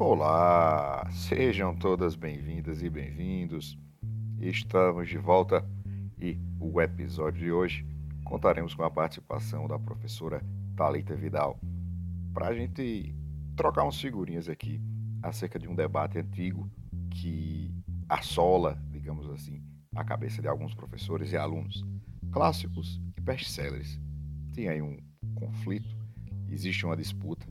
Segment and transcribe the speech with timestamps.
[0.00, 3.76] Olá, sejam todas bem-vindas e bem-vindos.
[4.40, 5.68] Estamos de volta
[6.16, 7.84] e o episódio de hoje
[8.24, 10.40] contaremos com a participação da professora
[10.76, 11.58] Talita Vidal
[12.32, 13.12] para a gente
[13.56, 14.80] trocar umas figurinhas aqui
[15.20, 16.70] acerca de um debate antigo
[17.10, 17.74] que
[18.08, 19.60] assola, digamos assim,
[19.96, 21.84] a cabeça de alguns professores e alunos,
[22.30, 24.00] clássicos e best-sellers.
[24.54, 24.96] Tem aí um
[25.34, 25.88] conflito,
[26.48, 27.44] existe uma disputa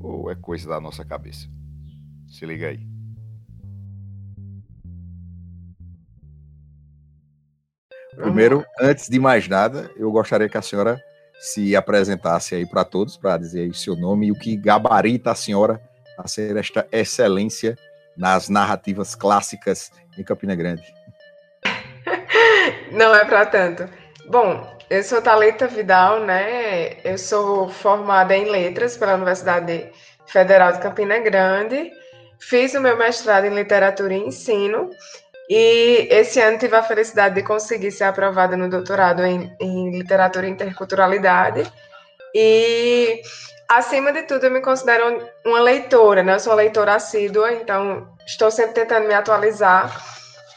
[0.00, 1.59] ou é coisa da nossa cabeça?
[2.30, 2.78] Se liga aí.
[8.14, 11.00] Primeiro, antes de mais nada, eu gostaria que a senhora
[11.40, 15.34] se apresentasse aí para todos, para dizer aí seu nome e o que gabarita a
[15.34, 15.80] senhora
[16.18, 17.76] a ser esta excelência
[18.16, 20.82] nas narrativas clássicas em Campina Grande.
[22.92, 23.88] Não é para tanto.
[24.28, 26.98] Bom, eu sou Talita Vidal, né?
[27.02, 29.90] Eu sou formada em letras pela Universidade
[30.26, 31.90] Federal de Campina Grande
[32.40, 34.90] Fiz o meu mestrado em literatura e ensino
[35.52, 40.46] e esse ano tive a felicidade de conseguir ser aprovada no doutorado em, em literatura
[40.46, 41.64] e interculturalidade.
[42.32, 43.20] E,
[43.68, 46.34] acima de tudo, eu me considero uma leitora, né?
[46.34, 50.00] Eu sou leitora assídua, então estou sempre tentando me atualizar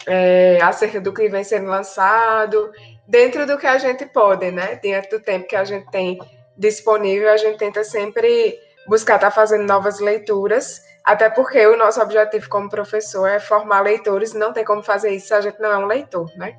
[0.06, 2.72] é, acerca do que vem sendo lançado,
[3.08, 4.75] dentro do que a gente pode, né?
[4.75, 6.20] Dentro do tempo que a gente tem
[6.56, 10.81] disponível, a gente tenta sempre buscar estar fazendo novas leituras.
[11.04, 15.28] Até porque o nosso objetivo como professor é formar leitores, não tem como fazer isso
[15.28, 16.58] se a gente não é um leitor, né?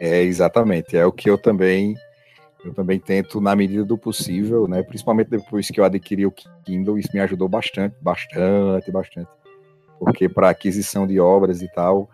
[0.00, 0.96] É, exatamente.
[0.96, 1.94] É o que eu também
[2.64, 4.82] eu também tento na medida do possível, né?
[4.82, 6.32] Principalmente depois que eu adquiri o
[6.64, 9.28] Kindle, isso me ajudou bastante, bastante, bastante.
[9.98, 12.08] Porque para aquisição de obras e tal,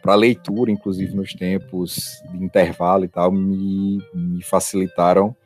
[0.00, 5.36] para leitura, inclusive nos tempos de intervalo e tal, me, me facilitaram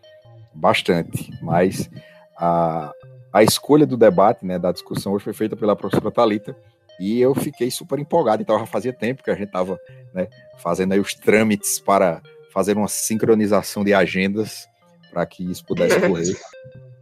[0.55, 1.33] bastante.
[1.43, 1.91] Mas
[2.37, 2.93] a,
[3.33, 6.55] a escolha do debate, né, da discussão hoje foi feita pela professora Talita
[7.01, 8.43] e eu fiquei super empolgado.
[8.43, 9.79] Então já fazia tempo que a gente estava
[10.13, 12.21] né, fazendo aí os trâmites para
[12.53, 14.69] fazer uma sincronização de agendas
[15.11, 16.37] para que isso pudesse correr.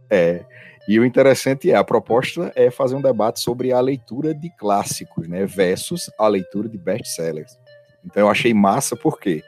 [0.09, 0.45] É,
[0.87, 5.27] e o interessante é, a proposta é fazer um debate sobre a leitura de clássicos,
[5.27, 7.59] né, versus a leitura de best-sellers.
[8.03, 9.43] Então eu achei massa porque,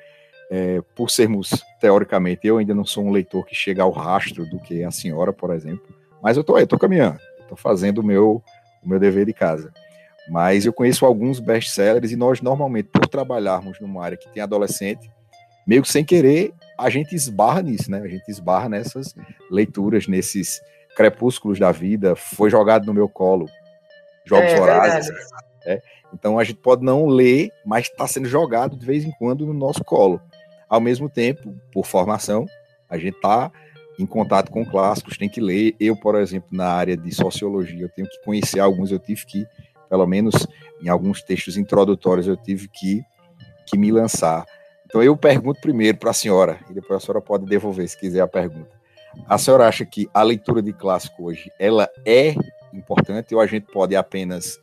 [0.51, 4.59] é, por sermos, teoricamente, eu ainda não sou um leitor que chega ao rastro do
[4.59, 7.19] que a senhora, por exemplo, mas eu tô aí, tô caminhando,
[7.49, 8.41] tô fazendo o meu,
[8.81, 9.73] o meu dever de casa.
[10.29, 15.11] Mas eu conheço alguns best-sellers e nós normalmente, por trabalharmos numa área que tem adolescente,
[15.67, 17.99] meio que sem querer, a gente esbarra nisso, né?
[17.99, 19.13] A gente esbarra nessas
[19.51, 20.61] leituras, nesses
[20.95, 23.49] crepúsculos da vida, foi jogado no meu colo,
[24.25, 25.11] jogos é, horazes.
[25.65, 25.81] É.
[26.13, 29.53] Então a gente pode não ler, mas está sendo jogado de vez em quando no
[29.53, 30.21] nosso colo.
[30.69, 32.45] Ao mesmo tempo, por formação,
[32.89, 33.51] a gente está
[33.99, 35.75] em contato com clássicos, tem que ler.
[35.79, 39.47] Eu, por exemplo, na área de sociologia, eu tenho que conhecer alguns, eu tive que,
[39.89, 40.47] pelo menos
[40.81, 43.03] em alguns textos introdutórios, eu tive que,
[43.67, 44.45] que me lançar.
[44.85, 48.21] Então eu pergunto primeiro para a senhora, e depois a senhora pode devolver se quiser
[48.21, 48.69] a pergunta.
[49.27, 52.35] A senhora acha que a leitura de clássico hoje, ela é
[52.73, 54.59] importante ou a gente pode apenas,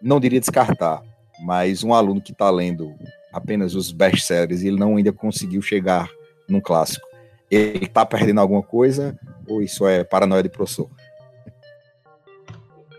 [0.00, 1.02] não diria descartar,
[1.40, 2.94] mas um aluno que está lendo
[3.32, 6.08] apenas os best-sellers e ele não ainda conseguiu chegar
[6.48, 7.06] num clássico,
[7.50, 9.18] ele está perdendo alguma coisa
[9.48, 10.88] ou isso é paranoia de professor?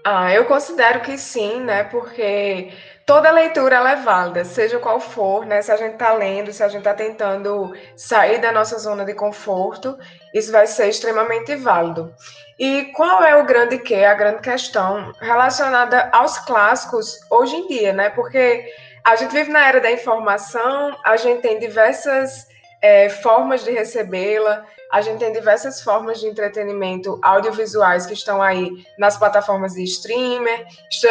[0.04, 1.84] Ah, eu considero que sim, né?
[1.84, 2.72] Porque
[3.06, 5.62] toda leitura é válida, seja qual for, né?
[5.62, 9.14] Se a gente está lendo, se a gente está tentando sair da nossa zona de
[9.14, 9.98] conforto,
[10.34, 12.14] isso vai ser extremamente válido.
[12.58, 17.94] E qual é o grande que, a grande questão relacionada aos clássicos hoje em dia,
[17.94, 18.10] né?
[18.10, 18.66] Porque
[19.04, 22.48] a gente vive na era da informação, a gente tem diversas
[22.82, 24.66] é, formas de recebê-la.
[24.92, 30.66] A gente tem diversas formas de entretenimento audiovisuais que estão aí nas plataformas de streamer,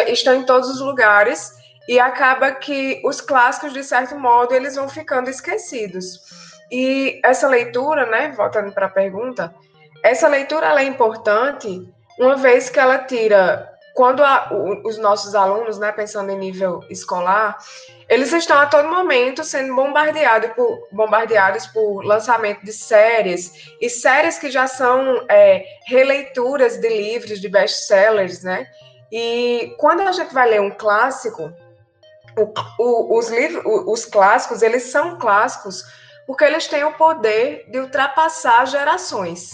[0.09, 1.53] estão em todos os lugares,
[1.89, 6.21] e acaba que os clássicos, de certo modo, eles vão ficando esquecidos.
[6.71, 9.53] E essa leitura, né, voltando para a pergunta,
[10.03, 11.89] essa leitura é importante
[12.19, 13.69] uma vez que ela tira
[14.01, 17.59] quando a, o, os nossos alunos, né, pensando em nível escolar,
[18.09, 24.39] eles estão a todo momento sendo bombardeados por, bombardeados por lançamento de séries, e séries
[24.39, 28.67] que já são é, releituras de livros, de best-sellers, né?
[29.13, 31.53] E quando a gente vai ler um clássico,
[32.39, 35.85] o, o, os livros, os clássicos, eles são clássicos
[36.27, 39.51] porque eles têm o poder de ultrapassar gerações.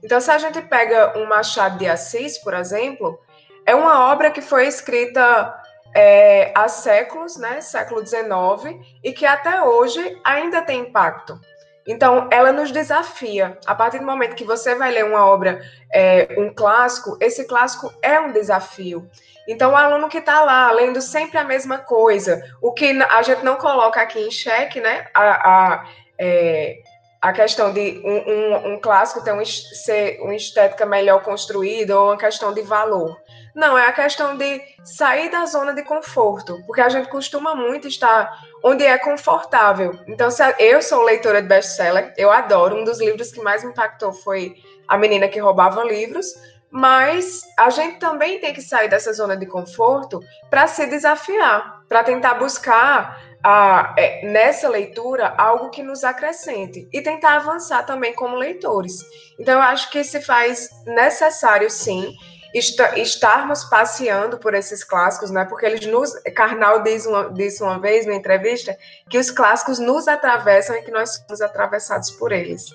[0.00, 3.18] Então, se a gente pega um Machado de Assis, por exemplo,
[3.66, 5.54] é uma obra que foi escrita
[5.94, 11.38] é, há séculos, né, século XIX, e que até hoje ainda tem impacto.
[11.86, 13.58] Então, ela nos desafia.
[13.66, 15.60] A partir do momento que você vai ler uma obra,
[15.92, 19.08] é, um clássico, esse clássico é um desafio.
[19.48, 23.42] Então, o aluno que está lá lendo sempre a mesma coisa, o que a gente
[23.42, 25.06] não coloca aqui em xeque, né?
[25.12, 26.76] A, a, é,
[27.20, 32.08] a questão de um, um, um clássico ter um, ser uma estética melhor construída ou
[32.08, 33.20] uma questão de valor.
[33.54, 37.88] Não, é a questão de sair da zona de conforto, porque a gente costuma muito
[37.88, 38.32] estar
[38.62, 39.98] onde é confortável.
[40.06, 42.76] Então, eu sou leitora de best-seller, eu adoro.
[42.76, 44.54] Um dos livros que mais me impactou foi
[44.86, 46.26] A Menina que Roubava Livros,
[46.70, 52.04] mas a gente também tem que sair dessa zona de conforto para se desafiar, para
[52.04, 58.36] tentar buscar a, é, nessa leitura algo que nos acrescente e tentar avançar também como
[58.36, 59.00] leitores.
[59.38, 62.14] Então, eu acho que se faz necessário, sim,
[62.54, 65.44] estarmos passeando por esses clássicos, né?
[65.44, 66.14] Porque eles nos.
[66.34, 68.76] Karnal diz uma, disse uma vez na entrevista
[69.08, 72.66] que os clássicos nos atravessam e que nós somos atravessados por eles.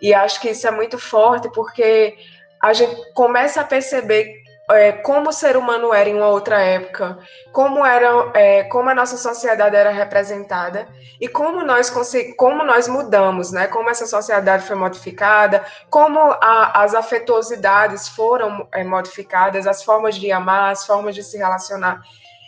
[0.00, 2.16] E acho que isso é muito forte porque
[2.60, 4.41] a gente começa a perceber
[4.72, 7.18] é, como o ser humano era em uma outra época,
[7.52, 10.88] como era, é, como a nossa sociedade era representada
[11.20, 11.92] e como nós
[12.36, 13.66] como nós mudamos, né?
[13.66, 20.30] Como essa sociedade foi modificada, como a, as afetuosidades foram é, modificadas, as formas de
[20.32, 22.02] amar, as formas de se relacionar.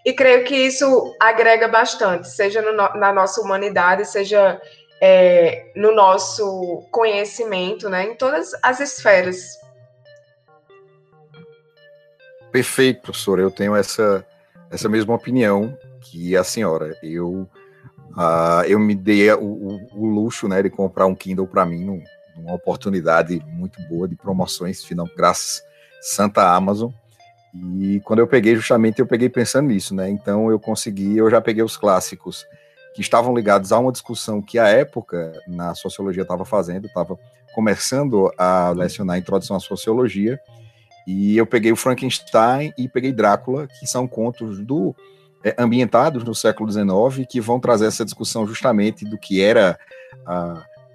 [0.04, 4.60] E creio que isso agrega bastante, seja no, na nossa humanidade, seja
[5.00, 8.04] é, no nosso conhecimento, né?
[8.04, 9.63] Em todas as esferas.
[12.54, 13.40] Perfeito, professor.
[13.40, 14.24] Eu tenho essa,
[14.70, 16.96] essa mesma opinião que a senhora.
[17.02, 17.48] Eu,
[18.12, 21.84] uh, eu me dei o, o, o, luxo né, de comprar um Kindle para mim,
[21.84, 22.04] num,
[22.36, 25.64] numa oportunidade muito boa de promoções, final, graças
[26.00, 26.92] Santa Amazon.
[27.80, 30.08] E quando eu peguei, justamente, eu peguei pensando nisso, né?
[30.08, 32.46] Então eu consegui, eu já peguei os clássicos
[32.94, 37.18] que estavam ligados a uma discussão que a época na sociologia estava fazendo, estava
[37.52, 40.38] começando a lecionar a introdução à sociologia,
[41.06, 44.94] e eu peguei o Frankenstein e peguei Drácula, que são contos do
[45.44, 49.78] é, ambientados no século XIX, que vão trazer essa discussão justamente do que era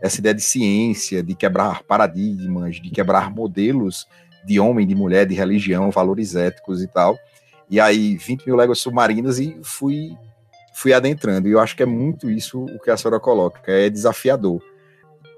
[0.02, 4.08] essa ideia de ciência, de quebrar paradigmas, de quebrar modelos
[4.46, 7.18] de homem, de mulher, de religião, valores éticos e tal.
[7.70, 10.18] E aí, 20 mil léguas submarinas e fui,
[10.74, 11.48] fui adentrando.
[11.48, 14.62] E eu acho que é muito isso o que a senhora coloca, é desafiador.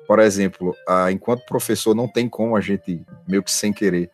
[0.08, 0.76] Por exemplo,
[1.12, 4.10] enquanto professor, não tem como a gente, meio que sem querer,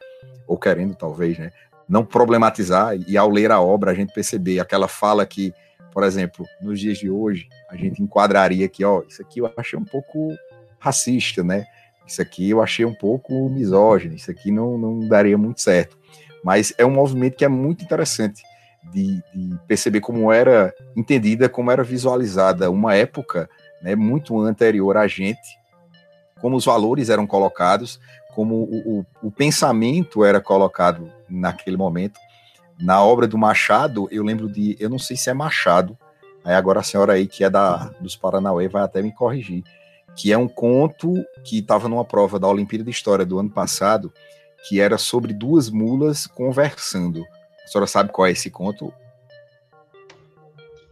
[0.48, 1.52] ou querendo talvez, né,
[1.88, 5.54] não problematizar e ao ler a obra a gente perceber aquela fala que,
[5.92, 9.78] por exemplo, nos dias de hoje, a gente enquadraria que, ó, isso aqui eu achei
[9.78, 10.36] um pouco
[10.80, 11.66] racista, né?
[12.06, 15.98] Isso aqui eu achei um pouco misógino, isso aqui não, não daria muito certo.
[16.44, 18.42] Mas é um movimento que é muito interessante
[18.92, 23.50] de, de perceber como era entendida, como era visualizada uma época
[23.82, 25.58] né, muito anterior a gente,
[26.40, 28.00] como os valores eram colocados,
[28.38, 32.20] como o, o, o, pensamento era colocado naquele momento.
[32.80, 35.98] Na obra do Machado, eu lembro de, eu não sei se é Machado,
[36.46, 39.64] aí agora a senhora aí que é da dos Paranauê vai até me corrigir,
[40.16, 44.14] que é um conto que estava numa prova da Olimpíada de História do ano passado,
[44.70, 47.26] que era sobre duas mulas conversando.
[47.66, 48.94] A senhora sabe qual é esse conto?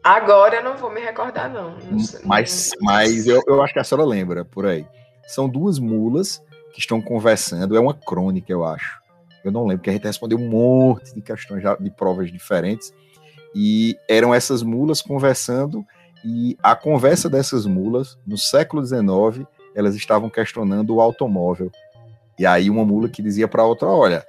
[0.03, 1.77] Agora eu não vou me recordar, não.
[1.77, 4.87] não mas mas eu, eu acho que a senhora lembra por aí.
[5.27, 6.43] São duas mulas
[6.75, 7.77] que estão conversando.
[7.77, 8.99] É uma crônica, eu acho.
[9.45, 12.93] Eu não lembro, porque a gente respondeu um monte de questões de provas diferentes.
[13.55, 15.85] E eram essas mulas conversando,
[16.25, 21.71] e a conversa dessas mulas, no século XIX, elas estavam questionando o automóvel.
[22.37, 24.25] E aí uma mula que dizia para outra, olha,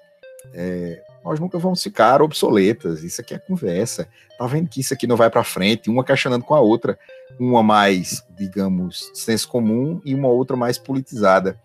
[0.55, 4.07] é, nós nunca vamos ficar obsoletas, isso aqui é conversa.
[4.39, 6.97] Tá vendo que isso aqui não vai para frente, uma questionando com a outra,
[7.41, 11.59] uma mais, digamos, senso comum e uma outra mais politizada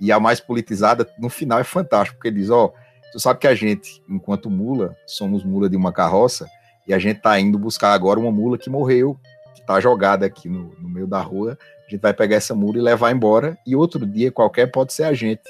[0.00, 2.72] e a mais politizada, no final é fantástico, porque ele diz, ó, oh,
[3.12, 6.46] tu sabe que a gente, enquanto mula, somos mula de uma carroça,
[6.86, 9.18] e a gente tá indo buscar agora uma mula que morreu,
[9.54, 12.78] que tá jogada aqui no, no meio da rua, a gente vai pegar essa mula
[12.78, 15.42] e levar embora, e outro dia qualquer pode ser a gente.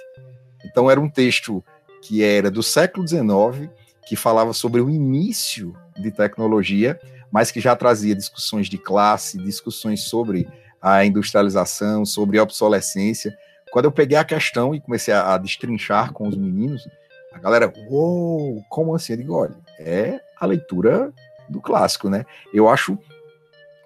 [0.64, 1.62] Então era um texto
[2.02, 3.70] que era do século XIX,
[4.06, 6.98] que falava sobre o início de tecnologia,
[7.30, 10.48] mas que já trazia discussões de classe, discussões sobre
[10.80, 13.36] a industrialização, sobre a obsolescência,
[13.70, 16.88] quando eu peguei a questão e comecei a, a destrinchar com os meninos,
[17.32, 19.12] a galera, uou, como assim?
[19.12, 21.12] Eu digo, olha, é a leitura
[21.48, 22.24] do clássico, né?
[22.52, 22.98] Eu acho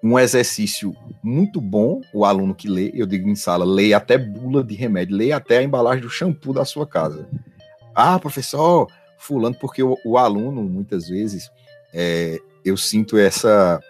[0.03, 4.65] um exercício muito bom o aluno que lê, eu digo em sala, lê até bula
[4.65, 7.29] de remédio, lê até a embalagem do shampoo da sua casa.
[7.95, 11.51] Ah, professor, fulano, porque o, o aluno, muitas vezes,
[11.93, 13.83] é, eu sinto essa,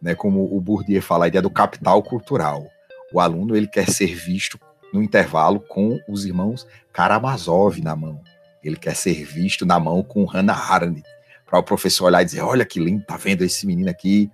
[0.00, 2.70] né, como o Bourdieu fala, a ideia do capital cultural
[3.12, 4.58] o aluno ele quer ser visto
[4.96, 8.20] no intervalo com os irmãos Karamazov na mão.
[8.64, 11.02] Ele quer ser visto na mão com Hannah Arendt,
[11.44, 14.30] para o professor olhar e dizer: olha que lindo, tá vendo esse menino aqui,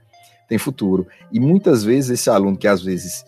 [0.49, 1.07] tem futuro.
[1.31, 3.25] E muitas vezes esse aluno que às vezes,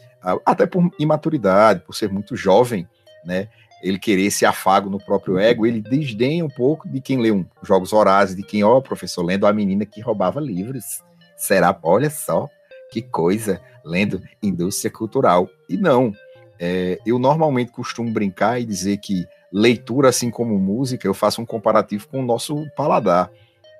[0.46, 2.88] até por imaturidade, por ser muito jovem,
[3.24, 3.48] né,
[3.82, 7.44] ele querer esse afago no próprio ego, ele desdenha um pouco de quem lê um
[7.62, 11.02] Jogos Horazes, de quem, ó, professor, lendo a menina que roubava livros.
[11.36, 11.76] Será?
[11.82, 12.48] Olha só,
[12.90, 15.50] que coisa, lendo indústria cultural.
[15.68, 16.12] E não,
[16.58, 21.46] é, eu normalmente costumo brincar e dizer que leitura, assim como música, eu faço um
[21.46, 23.30] comparativo com o nosso paladar.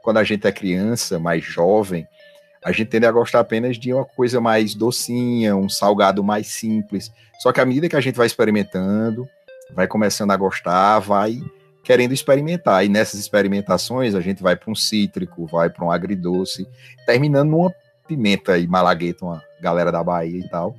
[0.02, 2.06] Quando a gente é criança, mais jovem,
[2.64, 7.12] a gente tende a gostar apenas de uma coisa mais docinha, um salgado mais simples.
[7.38, 9.28] Só que à medida que a gente vai experimentando,
[9.74, 11.40] vai começando a gostar, vai
[11.82, 12.84] querendo experimentar.
[12.84, 16.66] E nessas experimentações a gente vai para um cítrico, vai para um agridoce,
[17.04, 17.74] terminando numa
[18.08, 20.74] pimenta e malagueta, uma galera da Bahia e tal.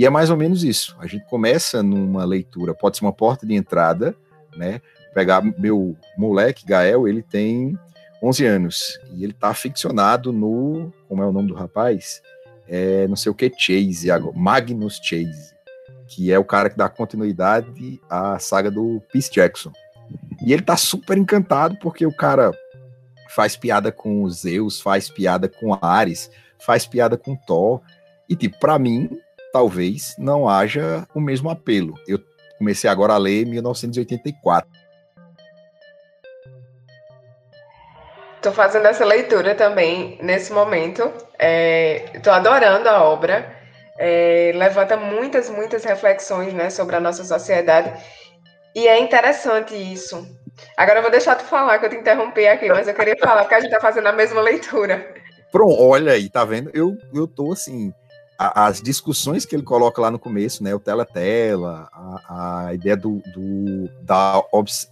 [0.00, 0.96] E é mais ou menos isso.
[0.98, 4.16] A gente começa numa leitura, pode ser uma porta de entrada,
[4.56, 4.80] né?
[5.12, 7.78] Pegar meu moleque, Gael, ele tem
[8.22, 12.22] 11 anos e ele tá aficionado no, como é o nome do rapaz?
[12.66, 15.54] É, não sei o que, Chase, Magnus Chase
[16.08, 19.70] que é o cara que dá continuidade à saga do Peace Jackson.
[20.42, 22.52] E ele tá super encantado porque o cara
[23.28, 27.82] faz piada com Zeus, faz piada com Ares, faz piada com Thor.
[28.30, 29.20] E, tipo, pra mim,
[29.52, 31.94] talvez não haja o mesmo apelo.
[32.06, 32.18] Eu
[32.58, 34.70] comecei agora a ler 1984.
[38.36, 41.02] Estou fazendo essa leitura também nesse momento.
[42.14, 43.60] Estou é, adorando a obra
[44.00, 47.92] é, levanta muitas, muitas reflexões né, sobre a nossa sociedade.
[48.74, 50.26] E é interessante isso.
[50.74, 53.44] Agora eu vou deixar tu falar, que eu te interrompi aqui, mas eu queria falar
[53.44, 55.14] que a gente está fazendo a mesma leitura.
[55.52, 56.70] Pronto, olha aí, tá vendo?
[56.72, 57.92] Eu, eu tô assim.
[58.40, 60.74] A, as discussões que ele coloca lá no começo, né?
[60.74, 64.42] O tela-tela, a, a, ideia do, do da,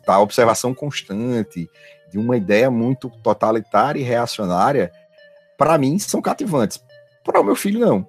[0.07, 1.67] da observação constante,
[2.11, 4.93] de uma ideia muito totalitária e reacionária,
[5.57, 6.83] para mim são cativantes.
[7.25, 8.07] Para o meu filho, não.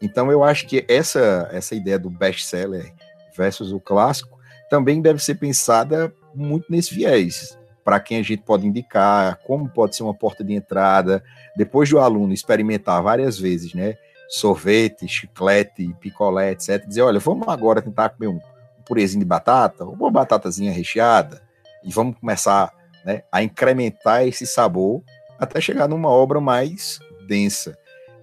[0.00, 2.92] Então eu acho que essa, essa ideia do best-seller
[3.36, 4.38] versus o clássico
[4.70, 9.96] também deve ser pensada muito nesse viés, para quem a gente pode indicar, como pode
[9.96, 11.22] ser uma porta de entrada,
[11.56, 13.96] depois do aluno experimentar várias vezes, né,
[14.28, 18.40] sorvete, chiclete, picolé, etc, dizer, olha, vamos agora tentar comer um,
[18.88, 21.42] purezinho de batata, uma batatazinha recheada,
[21.84, 22.72] e vamos começar
[23.04, 25.02] né, a incrementar esse sabor
[25.38, 27.78] até chegar numa obra mais densa.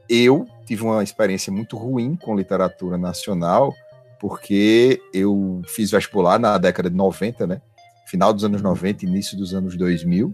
[0.09, 3.73] Eu tive uma experiência muito ruim com literatura nacional,
[4.19, 7.61] porque eu fiz vestibular na década de 90, né?
[8.07, 10.33] Final dos anos 90, início dos anos 2000,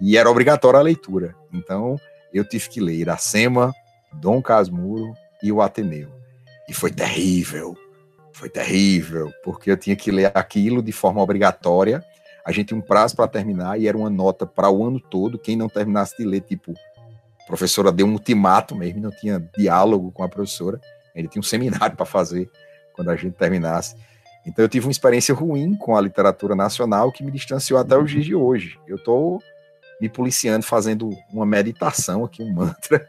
[0.00, 1.34] e era obrigatória a leitura.
[1.52, 1.96] Então,
[2.32, 3.72] eu tive que ler Iracema,
[4.14, 6.08] Dom Casmurro e o Ateneu.
[6.68, 7.76] E foi terrível,
[8.32, 12.04] foi terrível, porque eu tinha que ler aquilo de forma obrigatória.
[12.44, 15.38] A gente tinha um prazo para terminar e era uma nota para o ano todo.
[15.38, 16.74] Quem não terminasse de ler, tipo,
[17.50, 20.80] professora deu um ultimato mesmo, não tinha diálogo com a professora.
[21.14, 22.48] Ele tinha um seminário para fazer
[22.94, 23.96] quando a gente terminasse.
[24.46, 28.10] Então eu tive uma experiência ruim com a literatura nacional que me distanciou até os
[28.10, 28.78] dias de hoje.
[28.86, 29.42] Eu estou
[30.00, 33.06] me policiando, fazendo uma meditação aqui, um mantra,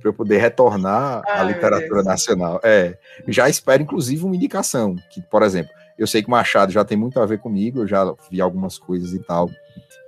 [0.00, 2.60] para eu poder retornar Ai, à literatura nacional.
[2.62, 2.96] É,
[3.28, 7.20] já espero, inclusive, uma indicação, que, por exemplo, eu sei que Machado já tem muito
[7.20, 9.50] a ver comigo, eu já vi algumas coisas e tal,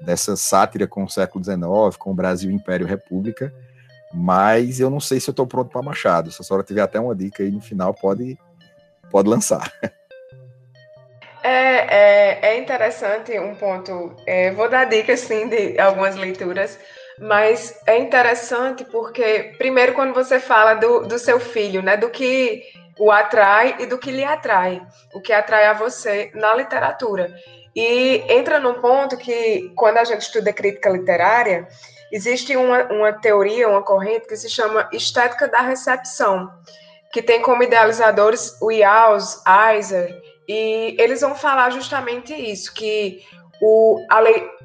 [0.01, 3.53] dessa sátira com o século XIX, com o Brasil Império República,
[4.13, 6.31] mas eu não sei se eu estou pronto para Machado.
[6.31, 8.39] Se a senhora tiver até uma dica aí no final, pode,
[9.11, 9.73] pode lançar.
[11.41, 14.15] É, é, é interessante um ponto.
[14.27, 16.79] É, vou dar dicas sim de algumas leituras,
[17.21, 22.63] mas é interessante porque, primeiro, quando você fala do, do seu filho, né, do que
[22.99, 24.83] o atrai e do que lhe atrai,
[25.15, 27.33] o que atrai a você na literatura.
[27.75, 31.69] E entra num ponto que, quando a gente estuda crítica literária,
[32.11, 36.51] Existe uma, uma teoria, uma corrente que se chama estética da recepção,
[37.13, 43.23] que tem como idealizadores o Yaus, Eiser, e eles vão falar justamente isso, que
[43.61, 44.21] o, a,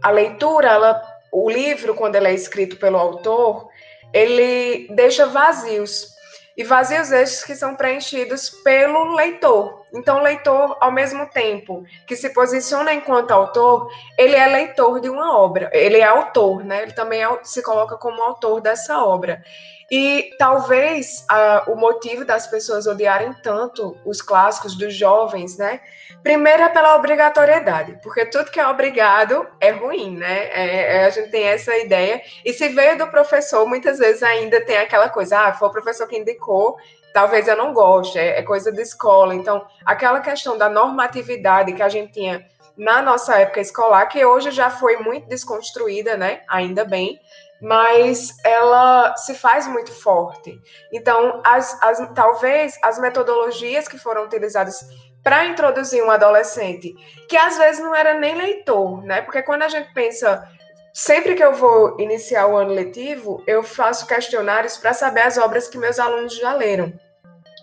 [0.08, 1.02] a leitura, ela,
[1.34, 3.68] o livro, quando ele é escrito pelo autor,
[4.14, 6.14] ele deixa vazios
[6.56, 9.83] e vazios estes que são preenchidos pelo leitor.
[9.94, 15.08] Então, o leitor, ao mesmo tempo que se posiciona enquanto autor, ele é leitor de
[15.08, 16.82] uma obra, ele é autor, né?
[16.82, 19.44] Ele também é, se coloca como autor dessa obra.
[19.92, 25.82] E talvez uh, o motivo das pessoas odiarem tanto os clássicos dos jovens, né?
[26.24, 30.46] Primeiro é pela obrigatoriedade, porque tudo que é obrigado é ruim, né?
[30.46, 32.22] É, é, a gente tem essa ideia.
[32.44, 36.08] E se veio do professor, muitas vezes ainda tem aquela coisa, ah, foi o professor
[36.08, 36.78] que indicou,
[37.14, 39.36] talvez eu não goste, é, é coisa de escola.
[39.36, 44.52] Então, aquela questão da normatividade que a gente tinha na nossa época escolar, que hoje
[44.52, 46.42] já foi muito desconstruída, né?
[46.48, 47.20] Ainda bem,
[47.62, 50.60] mas ela se faz muito forte.
[50.92, 54.86] Então, as, as, talvez as metodologias que foram utilizadas
[55.24, 56.94] para introduzir um adolescente,
[57.30, 59.22] que às vezes não era nem leitor, né?
[59.22, 60.46] Porque quando a gente pensa,
[60.94, 65.68] sempre que eu vou iniciar o ano letivo, eu faço questionários para saber as obras
[65.70, 66.92] que meus alunos já leram.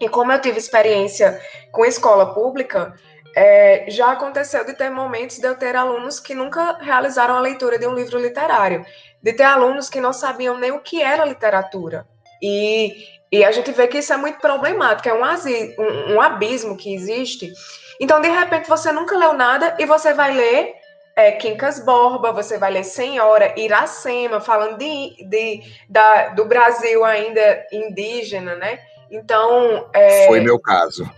[0.01, 1.41] E como eu tive experiência
[1.71, 2.95] com escola pública,
[3.37, 7.79] é, já aconteceu de ter momentos de eu ter alunos que nunca realizaram a leitura
[7.79, 8.85] de um livro literário
[9.23, 12.07] de ter alunos que não sabiam nem o que era literatura.
[12.43, 16.77] E, e a gente vê que isso é muito problemático, é um, um, um abismo
[16.77, 17.53] que existe.
[18.01, 20.75] Então, de repente, você nunca leu nada e você vai ler
[21.15, 27.67] é, Quincas Borba, você vai ler Senhora, Iracema, falando de, de, da, do Brasil ainda
[27.71, 28.79] indígena, né?
[29.11, 29.89] Então.
[29.93, 31.09] É, Foi meu caso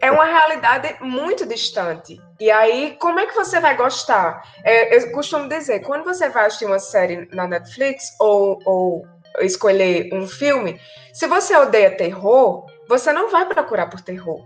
[0.00, 2.20] é uma realidade muito distante.
[2.38, 4.42] E aí, como é que você vai gostar?
[4.64, 9.06] É, eu costumo dizer, quando você vai assistir uma série na Netflix ou, ou
[9.40, 10.80] escolher um filme,
[11.12, 14.44] se você odeia terror, você não vai procurar por terror.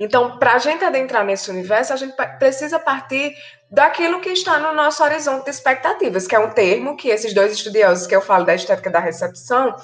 [0.00, 3.32] Então, para a gente adentrar nesse universo, a gente precisa partir
[3.70, 7.52] daquilo que está no nosso horizonte de expectativas, que é um termo que esses dois
[7.52, 9.74] estudiosos que eu falo da estética da recepção,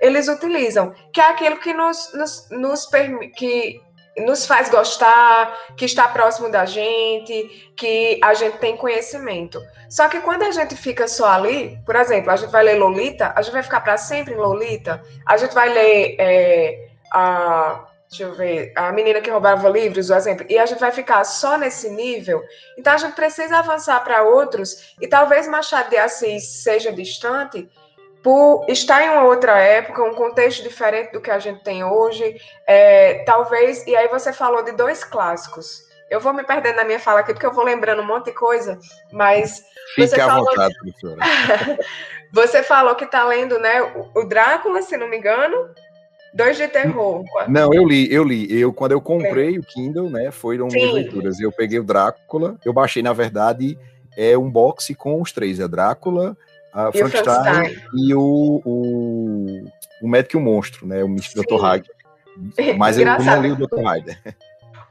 [0.00, 3.80] eles utilizam, que é aquilo que nos, nos, nos permite, que
[4.24, 9.60] nos faz gostar, que está próximo da gente, que a gente tem conhecimento.
[9.88, 13.32] Só que quando a gente fica só ali, por exemplo, a gente vai ler Lolita,
[13.34, 18.24] a gente vai ficar para sempre em Lolita, a gente vai ler é, a, deixa
[18.24, 21.56] eu ver, a menina que roubava livros, o exemplo, e a gente vai ficar só
[21.56, 22.42] nesse nível.
[22.76, 27.68] Então a gente precisa avançar para outros e talvez Machado de Assis seja distante,
[28.22, 32.36] por estar em uma outra época, um contexto diferente do que a gente tem hoje,
[32.66, 35.86] é, talvez, e aí você falou de dois clássicos.
[36.10, 38.32] Eu vou me perdendo na minha fala aqui, porque eu vou lembrando um monte de
[38.32, 38.78] coisa,
[39.12, 39.62] mas.
[39.94, 40.46] Fique você à falou...
[40.46, 41.20] vontade, professora.
[42.32, 43.82] você falou que está lendo, né,
[44.14, 45.68] o Drácula, se não me engano,
[46.32, 47.24] dois de terror.
[47.46, 48.46] Não, eu li, eu li.
[48.58, 49.58] Eu, quando eu comprei é.
[49.58, 51.40] o Kindle, né, foram minhas leituras.
[51.40, 53.78] Eu peguei o Drácula, eu baixei, na verdade,
[54.16, 56.36] é um box com os três, é Drácula,
[56.78, 59.64] a e Frankenstein e o, o,
[60.00, 61.02] o Médico e o Monstro, né?
[61.02, 61.42] O Mr.
[61.42, 61.60] Dr.
[61.60, 61.90] Hyde.
[62.78, 63.82] Mas eu não li o Dr.
[63.82, 64.18] Hyde.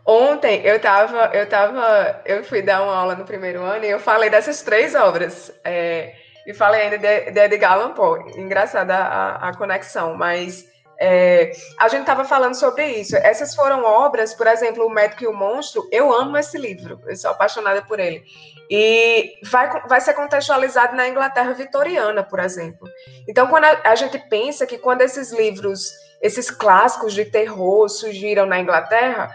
[0.06, 4.00] Ontem eu tava, eu tava, eu fui dar uma aula no primeiro ano e eu
[4.00, 5.52] falei dessas três obras.
[5.64, 6.14] É,
[6.46, 8.22] e falei ainda de, de Edgar Allan Poe.
[8.38, 10.66] Engraçada a, a conexão, mas
[11.00, 13.16] é, a gente estava falando sobre isso.
[13.18, 15.88] Essas foram obras, por exemplo, O Médico e o Monstro.
[15.92, 18.24] Eu amo esse livro, eu sou apaixonada por ele.
[18.70, 22.88] E vai, vai ser contextualizado na Inglaterra vitoriana, por exemplo.
[23.28, 25.90] Então, quando a, a gente pensa que quando esses livros,
[26.22, 29.32] esses clássicos de terror surgiram na Inglaterra,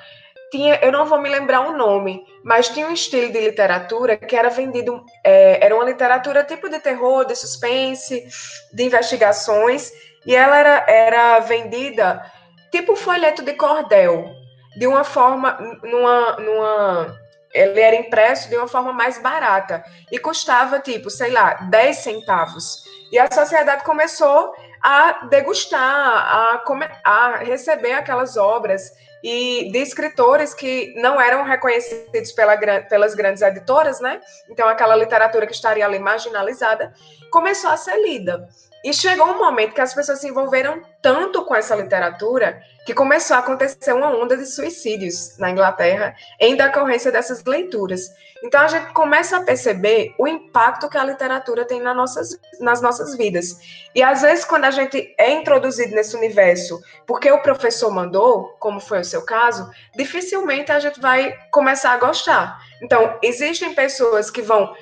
[0.53, 4.37] tinha, eu não vou me lembrar o nome, mas tinha um estilo de literatura que
[4.37, 8.23] era vendido, é, era uma literatura tipo de terror, de suspense,
[8.71, 9.91] de investigações,
[10.27, 12.23] e ela era, era vendida
[12.71, 14.31] tipo folheto de cordel,
[14.77, 17.19] de uma forma, numa, numa,
[17.53, 22.85] ele era impresso de uma forma mais barata e custava tipo, sei lá, 10 centavos.
[23.11, 26.63] E a sociedade começou a degustar, a,
[27.05, 28.91] a receber aquelas obras
[29.23, 32.57] e de escritores que não eram reconhecidos pela,
[32.89, 34.21] pelas grandes editoras, né?
[34.49, 36.93] Então aquela literatura que estaria ali marginalizada
[37.31, 38.49] começou a ser lida.
[38.85, 43.37] E chegou um momento que as pessoas se envolveram tanto com essa literatura que começou
[43.37, 48.13] a acontecer uma onda de suicídios na Inglaterra em decorrência dessas leituras.
[48.43, 52.83] Então a gente começa a perceber o impacto que a literatura tem nas nossas, nas
[52.83, 53.57] nossas vidas.
[53.95, 58.81] E às vezes, quando a gente é introduzido nesse universo porque o professor mandou, como
[58.81, 62.59] foi o seu caso, dificilmente a gente vai começar a gostar.
[62.83, 64.75] Então, existem pessoas que vão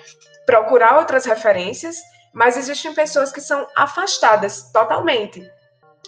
[0.47, 1.99] procurar outras referências
[2.33, 5.43] mas existem pessoas que são afastadas totalmente.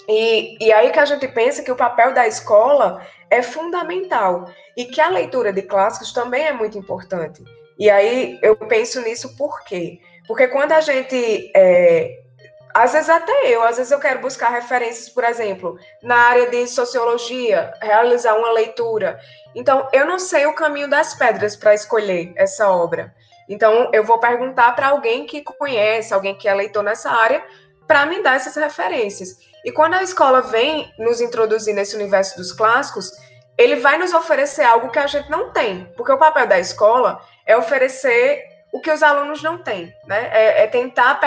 [0.08, 4.84] E, e aí que a gente pensa que o papel da escola é fundamental e
[4.84, 7.42] que a leitura de clássicos também é muito importante.
[7.78, 10.00] E aí eu penso nisso por quê?
[10.26, 11.50] Porque quando a gente.
[11.54, 12.18] É,
[12.74, 16.66] às vezes até eu, às vezes eu quero buscar referências, por exemplo, na área de
[16.66, 19.20] sociologia, realizar uma leitura.
[19.54, 23.14] Então, eu não sei o caminho das pedras para escolher essa obra.
[23.52, 27.44] Então, eu vou perguntar para alguém que conhece, alguém que é leitor nessa área,
[27.86, 29.36] para me dar essas referências.
[29.62, 33.12] E quando a escola vem nos introduzir nesse universo dos clássicos,
[33.58, 37.20] ele vai nos oferecer algo que a gente não tem, porque o papel da escola
[37.46, 40.30] é oferecer o que os alunos não têm, né?
[40.32, 41.20] É, é tentar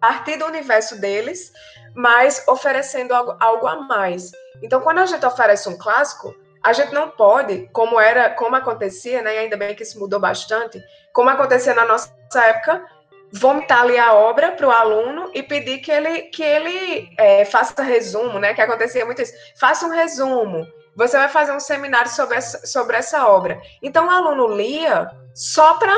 [0.00, 1.50] partir do universo deles,
[1.96, 4.30] mas oferecendo algo, algo a mais.
[4.62, 9.20] Então, quando a gente oferece um clássico, a gente não pode, como era, como acontecia,
[9.22, 9.34] né?
[9.34, 12.84] E ainda bem que isso mudou bastante, como acontecia na nossa época,
[13.32, 17.82] vomitar ali a obra para o aluno e pedir que ele que ele é, faça
[17.82, 18.54] resumo, né?
[18.54, 19.32] Que acontecia muito isso.
[19.58, 20.66] Faça um resumo.
[20.94, 23.60] Você vai fazer um seminário sobre essa, sobre essa obra.
[23.82, 25.94] Então o aluno lia só para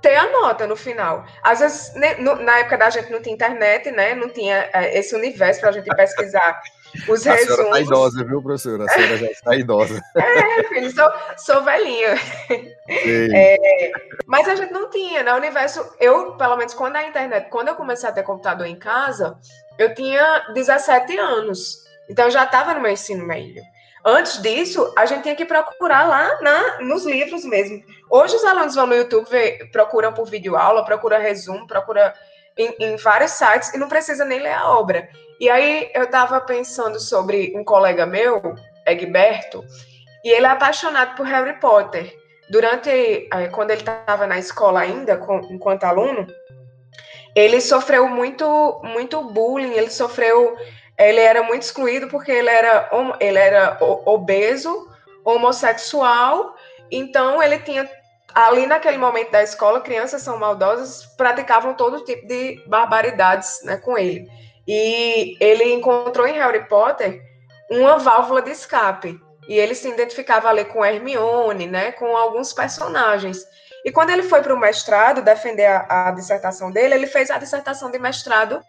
[0.00, 1.24] ter a nota no final.
[1.42, 4.14] Às vezes, né, na época da gente não tinha internet, né?
[4.14, 6.60] Não tinha é, esse universo para a gente pesquisar
[7.08, 7.50] os a resumos.
[7.50, 8.84] A senhora está idosa, viu, professora?
[8.84, 10.00] A senhora já está idosa.
[10.16, 12.14] É, filho, sou, sou velhinha.
[12.88, 13.90] É,
[14.26, 15.32] mas a gente não tinha, né?
[15.32, 18.78] O universo, eu, pelo menos, quando a internet, quando eu comecei a ter computador em
[18.78, 19.38] casa,
[19.78, 21.84] eu tinha 17 anos.
[22.08, 23.62] Então, eu já estava no meu ensino médio.
[24.04, 27.82] Antes disso, a gente tinha que procurar lá na, nos livros mesmo.
[28.08, 32.10] Hoje os alunos vão no YouTube, ver, procuram por vídeo aula, procuram resumo, procuram
[32.56, 35.08] em, em, vários sites e não precisa nem ler a obra.
[35.40, 38.54] E aí eu estava pensando sobre um colega meu,
[38.86, 39.64] Egberto,
[40.22, 42.14] e ele é apaixonado por Harry Potter.
[42.50, 46.26] Durante, eh, quando ele estava na escola ainda, com, enquanto aluno,
[47.34, 50.56] ele sofreu muito, muito bullying, ele sofreu
[51.00, 54.86] ele era muito excluído porque ele era, ele era obeso,
[55.24, 56.54] homossexual,
[56.90, 57.88] então ele tinha
[58.34, 63.96] ali naquele momento da escola, crianças são maldosas, praticavam todo tipo de barbaridades né, com
[63.96, 64.28] ele.
[64.72, 67.20] E ele encontrou em Harry Potter
[67.68, 69.20] uma válvula de escape.
[69.48, 73.44] E ele se identificava ali com Hermione, né, com alguns personagens.
[73.84, 77.38] E quando ele foi para o mestrado defender a, a, dissertação dele, ele fez a
[77.38, 78.60] dissertação de mestrado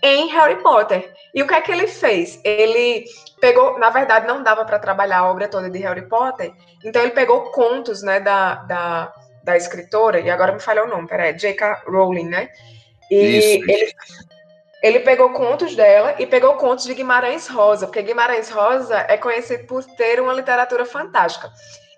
[0.00, 1.12] em Harry Potter.
[1.34, 2.40] E o que é que ele fez?
[2.44, 3.04] Ele
[3.40, 6.52] pegou, na verdade, não dava para trabalhar a obra toda de Harry Potter,
[6.84, 11.08] então ele pegou contos, né, da, da, da escritora, e agora me falhou o nome,
[11.08, 11.82] peraí, J.K.
[11.88, 12.48] Rowling, né?
[13.10, 13.70] E Isso.
[13.70, 13.92] ele
[14.82, 19.66] ele pegou contos dela e pegou contos de Guimarães Rosa, porque Guimarães Rosa é conhecido
[19.66, 21.50] por ter uma literatura fantástica.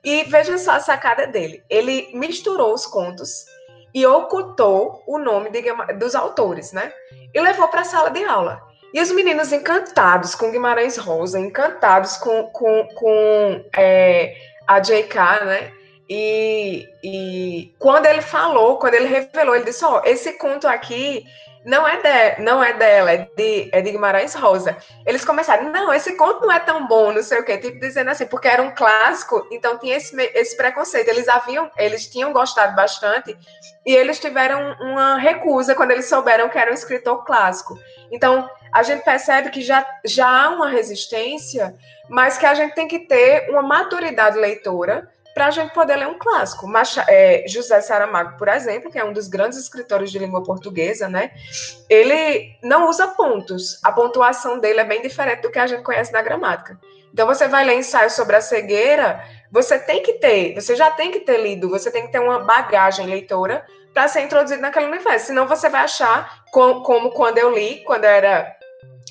[0.03, 1.63] E veja só a sacada dele.
[1.69, 3.45] Ele misturou os contos
[3.93, 5.63] e ocultou o nome de,
[5.99, 6.91] dos autores, né?
[7.35, 8.63] E levou para a sala de aula.
[8.95, 14.35] E os meninos encantados com Guimarães Rosa, encantados com, com, com é,
[14.67, 15.73] a J.K., né?
[16.09, 21.25] E, e quando ele falou, quando ele revelou, ele disse: Ó, oh, esse conto aqui
[21.65, 24.77] não é, de, não é dela, é de, é de Guimarães Rosa.
[25.05, 28.11] Eles começaram, não, esse conto não é tão bom, não sei o quê, tipo dizendo
[28.11, 31.09] assim, porque era um clássico, então tinha esse, esse preconceito.
[31.09, 33.37] Eles haviam, eles tinham gostado bastante
[33.85, 37.79] e eles tiveram uma recusa quando eles souberam que era um escritor clássico.
[38.11, 41.75] Então, a gente percebe que já, já há uma resistência,
[42.09, 45.09] mas que a gente tem que ter uma maturidade leitora
[45.41, 46.71] para a gente poder ler um clássico.
[47.09, 51.31] é, José Saramago, por exemplo, que é um dos grandes escritores de língua portuguesa, né?
[51.89, 53.83] Ele não usa pontos.
[53.83, 56.79] A pontuação dele é bem diferente do que a gente conhece na gramática.
[57.11, 61.11] Então, você vai ler ensaio sobre a cegueira, você tem que ter, você já tem
[61.11, 65.29] que ter lido, você tem que ter uma bagagem leitora para ser introduzido naquele universo.
[65.29, 68.55] Senão, você vai achar, como, como quando eu li, quando eu era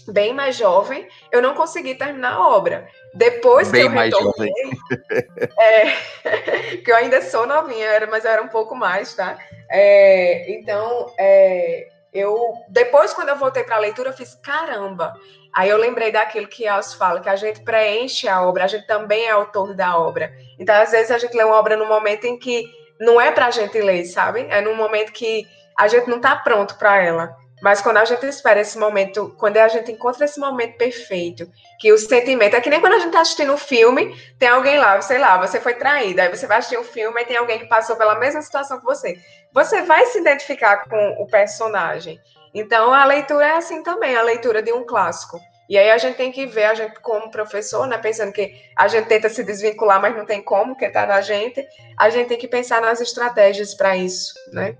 [0.07, 2.87] bem mais jovem, eu não consegui terminar a obra.
[3.13, 4.51] Depois Bem que eu mais retornei,
[5.59, 9.37] é, que eu ainda sou novinha, mas eu era um pouco mais, tá?
[9.69, 15.13] É, então, é, eu depois quando eu voltei para a leitura, eu fiz caramba.
[15.53, 18.85] Aí eu lembrei daquilo que Alce fala, que a gente preenche a obra, a gente
[18.85, 20.31] também é autor da obra.
[20.59, 22.65] Então, às vezes a gente lê uma obra no momento em que
[22.99, 24.45] não é para a gente ler, sabe?
[24.49, 27.35] É num momento que a gente não está pronto para ela.
[27.61, 31.91] Mas quando a gente espera esse momento, quando a gente encontra esse momento perfeito, que
[31.91, 35.01] o sentimento é que nem quando a gente está assistindo um filme, tem alguém lá,
[35.01, 37.67] sei lá, você foi traída, aí você vai assistir um filme e tem alguém que
[37.67, 39.17] passou pela mesma situação que você.
[39.53, 42.19] Você vai se identificar com o personagem.
[42.53, 45.39] Então a leitura é assim também, a leitura de um clássico.
[45.69, 48.87] E aí a gente tem que ver, a gente como professor, né, pensando que a
[48.87, 51.63] gente tenta se desvincular, mas não tem como, que está na gente,
[51.95, 54.75] a gente tem que pensar nas estratégias para isso, né?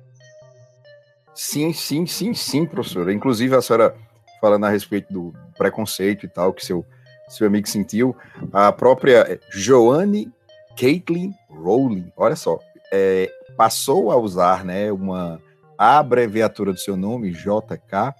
[1.41, 3.13] Sim, sim, sim, sim, professora.
[3.13, 3.95] Inclusive, a senhora
[4.41, 6.85] falando a respeito do preconceito e tal, que seu,
[7.29, 8.13] seu amigo sentiu,
[8.51, 10.29] a própria Joanne
[10.77, 12.59] Caitlin Rowling, olha só,
[12.91, 15.41] é, passou a usar né, uma
[15.77, 18.13] abreviatura do seu nome, JK,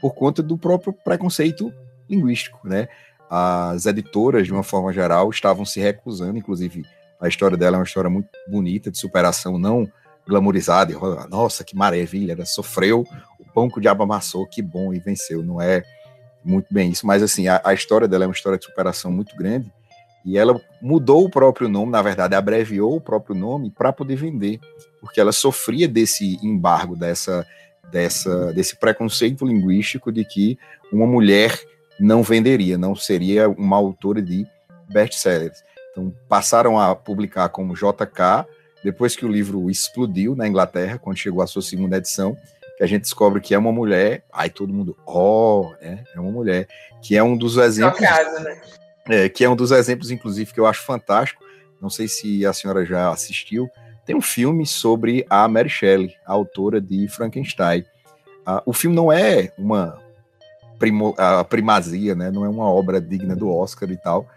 [0.00, 1.72] por conta do próprio preconceito
[2.10, 2.88] linguístico, né?
[3.30, 6.84] As editoras, de uma forma geral, estavam se recusando, inclusive
[7.20, 9.88] a história dela é uma história muito bonita, de superação, não
[10.26, 13.06] glamorizada, e, nossa, que maravilha, ela sofreu,
[13.38, 15.82] o pão que o diabo amassou, que bom, e venceu, não é
[16.44, 19.36] muito bem isso, mas assim, a, a história dela é uma história de superação muito
[19.36, 19.72] grande,
[20.24, 24.58] E ela mudou o próprio nome, na verdade, abreviou o próprio nome para poder vender,
[25.00, 27.46] porque ela sofria desse embargo, dessa,
[27.90, 30.58] dessa, desse preconceito linguístico de que
[30.90, 31.58] uma mulher
[32.00, 34.46] não venderia, não seria uma autora de
[34.88, 35.62] best-sellers.
[35.90, 38.46] Então, passaram a publicar como JK,
[38.84, 42.36] depois que o livro explodiu na Inglaterra, quando chegou a sua segunda edição,
[42.76, 46.20] que a gente descobre que é uma mulher, aí todo mundo, ó, oh, é, é
[46.20, 46.68] uma mulher,
[47.02, 47.98] que é um dos exemplos.
[47.98, 48.60] Caso, né?
[49.08, 51.42] é, que é um dos exemplos, inclusive, que eu acho fantástico.
[51.80, 53.70] Não sei se a senhora já assistiu.
[54.04, 57.84] Tem um filme sobre a Mary Shelley, a autora de Frankenstein.
[58.44, 59.98] Ah, o filme não é uma
[60.78, 62.30] primo, a primazia, né?
[62.30, 64.28] Não é uma obra digna do Oscar e tal.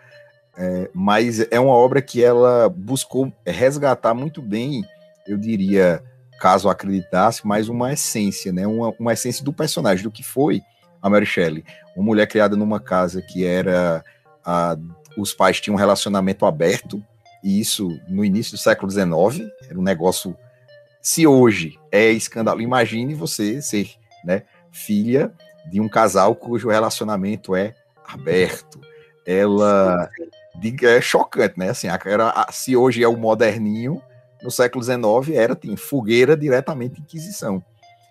[0.57, 4.83] É, mas é uma obra que ela buscou resgatar muito bem,
[5.27, 6.03] eu diria,
[6.39, 8.65] caso acreditasse, mais uma essência, né?
[8.65, 10.61] Uma, uma essência do personagem, do que foi
[11.01, 11.63] a Mary Shelley.
[11.95, 14.03] Uma mulher criada numa casa que era
[14.43, 14.75] a,
[15.15, 17.03] os pais tinham um relacionamento aberto,
[17.43, 20.35] e isso no início do século XIX, era um negócio.
[21.01, 23.91] Se hoje é escândalo, imagine você ser
[24.25, 24.41] né,
[24.71, 25.31] filha
[25.69, 27.75] de um casal cujo relacionamento é
[28.07, 28.81] aberto.
[29.25, 30.09] Ela
[30.83, 31.69] é chocante, né?
[31.69, 34.01] Assim, era, se hoje é o moderninho,
[34.41, 37.63] no século XIX era tem fogueira diretamente Inquisição.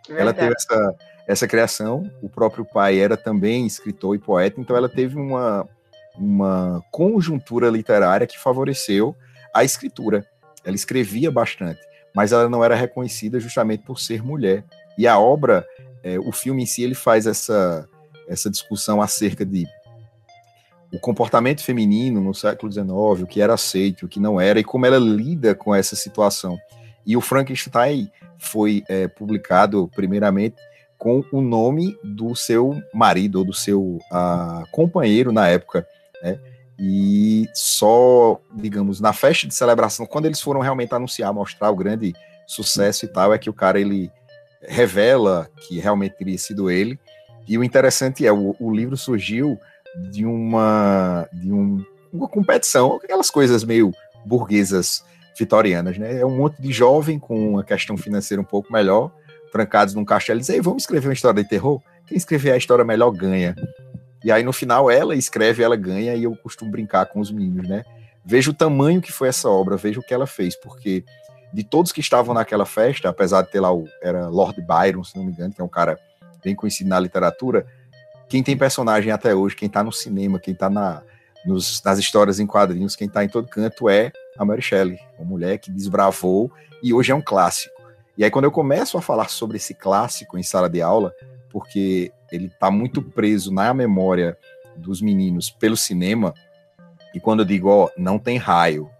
[0.06, 0.22] Verdade.
[0.22, 0.94] Ela teve essa,
[1.26, 5.68] essa criação, o próprio pai era também escritor e poeta, então ela teve uma,
[6.16, 9.16] uma conjuntura literária que favoreceu
[9.52, 10.24] a escritura.
[10.64, 11.80] Ela escrevia bastante,
[12.14, 14.64] mas ela não era reconhecida justamente por ser mulher.
[14.96, 15.66] E a obra,
[16.02, 17.88] é, o filme em si, ele faz essa,
[18.28, 19.66] essa discussão acerca de
[20.96, 22.88] o comportamento feminino no século XIX,
[23.22, 26.58] o que era aceito, o que não era, e como ela lida com essa situação.
[27.04, 30.56] E o Frankenstein foi é, publicado, primeiramente,
[30.96, 33.98] com o nome do seu marido, ou do seu
[34.72, 35.86] companheiro na época,
[36.22, 36.38] né?
[36.78, 42.14] E só, digamos, na festa de celebração, quando eles foram realmente anunciar, mostrar o grande
[42.46, 44.10] sucesso e tal, é que o cara ele
[44.62, 46.98] revela que realmente teria sido ele.
[47.46, 49.58] E o interessante é, o, o livro surgiu
[50.10, 53.92] de uma de um, uma competição, aquelas coisas meio
[54.24, 55.04] burguesas
[55.38, 56.20] vitorianas, né?
[56.20, 59.12] É um monte de jovem com uma questão financeira um pouco melhor,
[59.52, 61.80] trancados num castelo, dizem, vamos escrever uma história de terror?
[62.06, 63.54] Quem escrever a história melhor ganha.
[64.24, 67.68] E aí no final ela escreve, ela ganha e eu costumo brincar com os meninos,
[67.68, 67.84] né?
[68.24, 71.04] Veja o tamanho que foi essa obra, veja o que ela fez, porque
[71.52, 75.16] de todos que estavam naquela festa, apesar de ter lá o era Lord Byron, se
[75.16, 75.98] não me engano, que é um cara
[76.42, 77.66] bem conhecido na literatura,
[78.28, 81.02] quem tem personagem até hoje, quem tá no cinema, quem tá na,
[81.44, 85.28] nos, nas histórias em quadrinhos, quem tá em todo canto é a Mary Shelley, uma
[85.28, 86.50] mulher que desbravou
[86.82, 87.74] e hoje é um clássico.
[88.16, 91.14] E aí quando eu começo a falar sobre esse clássico em sala de aula,
[91.50, 94.36] porque ele está muito preso na memória
[94.76, 96.34] dos meninos pelo cinema.
[97.14, 98.90] E quando eu digo, ó, não tem raio,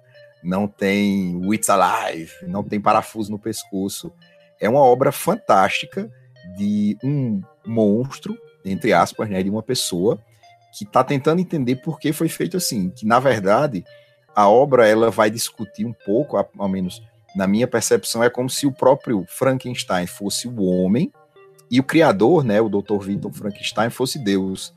[0.43, 4.13] não tem Wits Alive, não tem parafuso no pescoço,
[4.61, 6.11] é uma obra fantástica
[6.57, 8.39] de um monstro,
[8.71, 10.19] entre aspas, né, de uma pessoa
[10.77, 13.85] que está tentando entender por que foi feito assim, que na verdade
[14.35, 17.03] a obra ela vai discutir um pouco, ao menos
[17.35, 21.13] na minha percepção, é como se o próprio Frankenstein fosse o homem
[21.71, 22.99] e o criador, né, o Dr.
[22.99, 24.75] Victor Frankenstein, fosse Deus.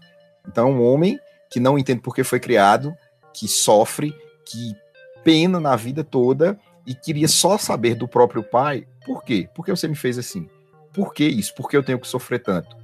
[0.47, 2.93] Então, um homem que não entende por que foi criado,
[3.33, 4.13] que sofre,
[4.45, 4.75] que
[5.23, 8.87] pena na vida toda e queria só saber do próprio pai.
[9.05, 9.47] Por quê?
[9.53, 10.49] Por que você me fez assim?
[10.93, 11.53] Por que isso?
[11.53, 12.75] Por que eu tenho que sofrer tanto?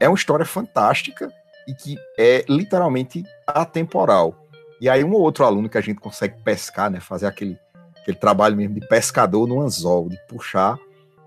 [0.00, 1.32] É uma história fantástica
[1.66, 4.46] e que é literalmente atemporal.
[4.80, 7.58] E aí um ou outro aluno que a gente consegue pescar, né, fazer aquele,
[8.00, 10.78] aquele trabalho mesmo de pescador no anzol, de puxar,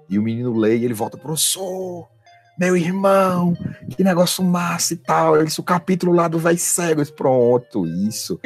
[0.10, 2.08] e o menino lê e ele volta, professor,
[2.58, 3.54] meu irmão,
[3.90, 5.44] que negócio massa e tal.
[5.44, 7.06] Isso, o capítulo lá do Véi Cego.
[7.12, 8.40] Pronto, isso.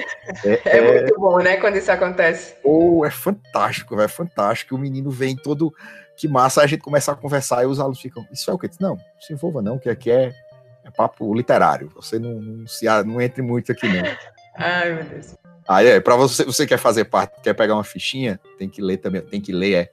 [0.43, 2.55] É, é, é, muito bom, né, quando isso acontece.
[2.63, 4.75] Oh, é fantástico, é fantástico.
[4.75, 5.73] O menino vem todo.
[6.19, 8.27] Que massa, a gente começa a conversar e os alunos ficam.
[8.29, 8.69] Isso é o que?
[8.77, 10.35] Não, não se envolva, não, que aqui é,
[10.83, 11.89] é papo literário.
[11.95, 14.03] Você não, não, se, não entre muito aqui, não.
[14.53, 15.35] Ai, meu Deus.
[15.65, 18.97] Aí é, pra você, você quer fazer parte, quer pegar uma fichinha, tem que ler
[18.97, 19.91] também, tem que ler, é.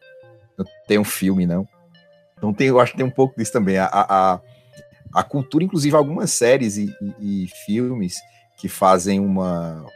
[0.59, 1.69] Não tem um filme, não.
[2.37, 3.79] Então tem, eu acho que tem um pouco disso também.
[3.79, 4.41] A, a,
[5.15, 8.17] a cultura, inclusive algumas séries e, e, e, filmes
[8.57, 9.87] que fazem uma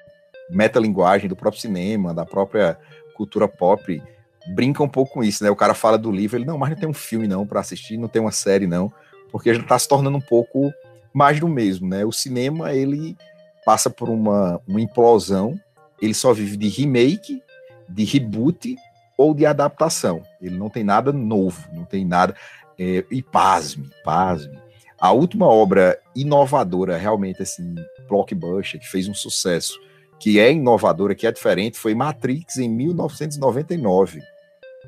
[0.48, 2.78] metalinguagem do próprio cinema, da própria
[3.16, 4.00] cultura pop,
[4.48, 5.50] brinca um pouco com isso, né?
[5.50, 7.96] O cara fala do livro, ele, não, mas não tem um filme não para assistir,
[7.96, 8.92] não tem uma série não,
[9.30, 10.72] porque já está se tornando um pouco
[11.12, 12.04] mais do mesmo, né?
[12.04, 13.16] O cinema, ele
[13.64, 15.58] passa por uma, uma implosão,
[16.00, 17.42] ele só vive de remake,
[17.88, 18.76] de reboot
[19.16, 20.22] ou de adaptação.
[20.40, 22.34] Ele não tem nada novo, não tem nada.
[22.78, 24.58] É, e pasme, pasme.
[24.98, 27.74] A última obra inovadora, realmente assim,
[28.08, 29.78] blockbuster, que fez um sucesso,
[30.20, 34.20] que é inovadora, que é diferente, foi Matrix em 1999.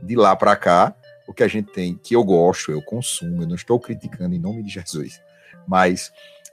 [0.02, 0.94] De lá para cá,
[1.26, 4.38] o que a gente tem, que eu gosto, eu consumo, eu não estou criticando em
[4.38, 5.22] nome de Jesus,
[5.66, 6.12] mas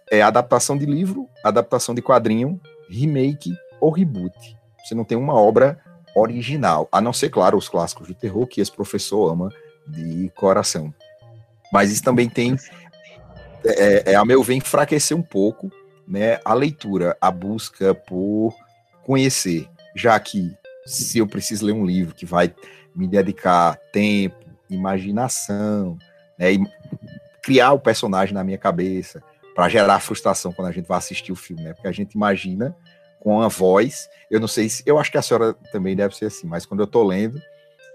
[0.09, 4.57] é adaptação de livro, adaptação de quadrinho, remake ou reboot.
[4.83, 5.77] Você não tem uma obra
[6.15, 9.51] original, a não ser, claro, os clássicos do terror que esse professor ama
[9.85, 10.93] de coração.
[11.71, 12.55] Mas isso também tem,
[13.65, 15.69] é, é, a meu ver, enfraquecer um pouco
[16.07, 18.55] né, a leitura, a busca por
[19.09, 22.53] conhecer, já que se eu preciso ler um livro que vai
[22.95, 24.37] me dedicar tempo,
[24.69, 25.97] imaginação,
[26.37, 26.63] né, e
[27.41, 29.23] criar o personagem na minha cabeça,
[29.55, 31.73] para gerar frustração quando a gente vai assistir o filme, né?
[31.73, 32.77] Porque a gente imagina
[33.19, 34.07] com a voz.
[34.29, 34.83] Eu não sei se.
[34.85, 37.41] Eu acho que a senhora também deve ser assim, mas quando eu estou lendo,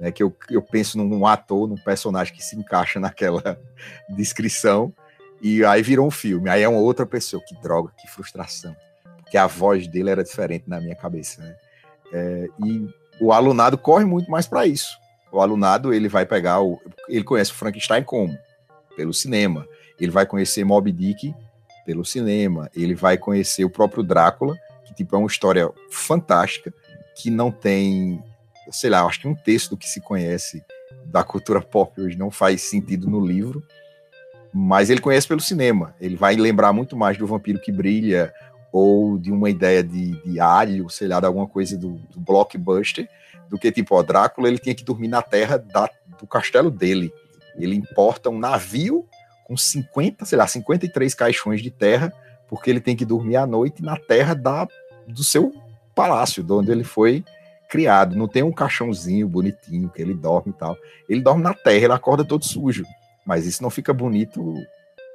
[0.00, 3.56] né, que eu, eu penso num ator, num personagem que se encaixa naquela
[4.08, 4.92] descrição,
[5.40, 6.50] e aí virou um filme.
[6.50, 7.40] Aí é uma outra pessoa.
[7.46, 8.74] Que droga, que frustração.
[9.34, 11.42] Porque a voz dele era diferente na minha cabeça.
[11.42, 11.56] Né?
[12.12, 12.88] É, e
[13.20, 14.96] o alunado corre muito mais para isso.
[15.32, 18.38] O alunado ele vai pegar o, ele conhece o Frankenstein como
[18.96, 19.66] pelo cinema.
[19.98, 21.34] Ele vai conhecer Moby Dick
[21.84, 22.70] pelo cinema.
[22.76, 26.72] Ele vai conhecer o próprio Drácula, que tipo é uma história fantástica
[27.16, 28.22] que não tem,
[28.70, 30.62] sei lá, acho que um texto do que se conhece
[31.06, 33.64] da cultura pop hoje não faz sentido no livro
[34.56, 35.96] mas ele conhece pelo cinema.
[36.00, 38.32] Ele vai lembrar muito mais do Vampiro que Brilha
[38.74, 43.08] ou de uma ideia de, de alho, sei lá, de alguma coisa do, do blockbuster,
[43.48, 47.12] do que tipo, ó, Drácula ele tinha que dormir na terra da, do castelo dele.
[47.56, 49.06] Ele importa um navio
[49.44, 52.12] com 50, sei lá, 53 caixões de terra,
[52.48, 54.66] porque ele tem que dormir à noite na terra da,
[55.06, 55.54] do seu
[55.94, 57.24] palácio, de onde ele foi
[57.70, 58.16] criado.
[58.16, 60.76] Não tem um caixãozinho bonitinho que ele dorme e tal.
[61.08, 62.84] Ele dorme na terra, ele acorda todo sujo.
[63.24, 64.52] Mas isso não fica bonito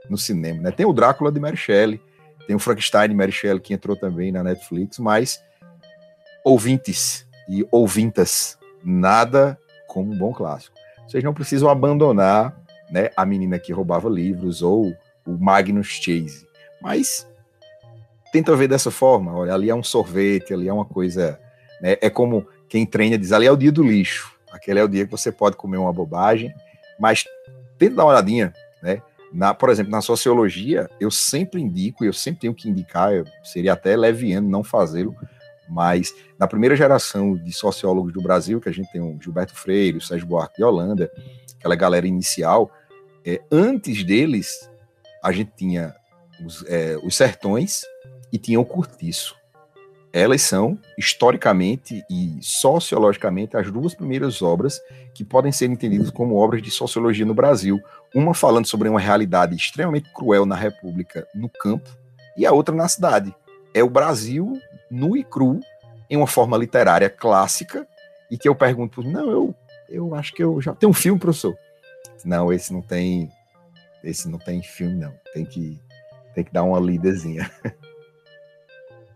[0.09, 0.71] no cinema, né?
[0.71, 1.99] Tem o Drácula de Mary Shelley,
[2.49, 5.39] tem o Frankenstein Mary Shelley que entrou também na Netflix, mas
[6.43, 9.55] ouvintes e ouvintas, nada
[9.87, 10.75] como um bom clássico.
[11.07, 12.59] Vocês não precisam abandonar
[12.89, 14.91] né, a menina que roubava livros ou
[15.27, 16.47] o Magnus Chase,
[16.81, 17.29] mas
[18.31, 19.31] tenta ver dessa forma.
[19.31, 21.39] Olha, ali é um sorvete, ali é uma coisa.
[21.79, 24.33] Né, é como quem treina diz: ali é o dia do lixo.
[24.51, 26.51] Aquele é o dia que você pode comer uma bobagem,
[26.99, 27.25] mas
[27.77, 28.51] tenta dar uma olhadinha?
[29.31, 33.11] Na, por exemplo, na sociologia, eu sempre indico, eu sempre tenho que indicar,
[33.43, 35.15] seria até leviano não fazê-lo,
[35.67, 39.97] mas na primeira geração de sociólogos do Brasil, que a gente tem o Gilberto Freire,
[39.97, 41.11] o Sérgio Buarque de Holanda,
[41.57, 42.71] aquela galera inicial,
[43.23, 44.69] é, antes deles,
[45.23, 45.93] a gente tinha
[46.43, 47.83] os, é, os sertões
[48.31, 49.39] e tinha o cortiço
[50.11, 54.81] elas são, historicamente e sociologicamente, as duas primeiras obras
[55.13, 57.79] que podem ser entendidas como obras de sociologia no Brasil.
[58.13, 61.89] Uma falando sobre uma realidade extremamente cruel na República, no campo,
[62.35, 63.35] e a outra na cidade.
[63.73, 65.59] É o Brasil nu e cru,
[66.09, 67.87] em uma forma literária clássica,
[68.31, 69.55] e que eu pergunto, não, eu,
[69.87, 71.55] eu acho que eu já tenho um filme, professor.
[72.25, 73.31] Não, esse não tem,
[74.03, 75.13] esse não tem filme, não.
[75.33, 75.79] Tem que,
[76.33, 77.49] tem que dar uma lidazinha.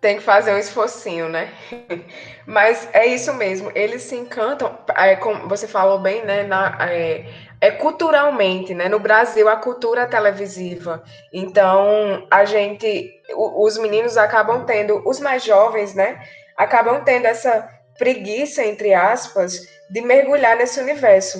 [0.01, 1.49] Tem que fazer um esforcinho, né?
[2.45, 6.43] Mas é isso mesmo, eles se encantam, é, como você falou bem, né?
[6.43, 7.25] Na, é,
[7.63, 8.89] é, culturalmente, né?
[8.89, 11.01] No Brasil, a cultura televisiva.
[11.31, 16.21] Então, a gente, os meninos acabam tendo, os mais jovens, né?
[16.57, 17.65] Acabam tendo essa
[17.97, 21.39] preguiça, entre aspas, de mergulhar nesse universo.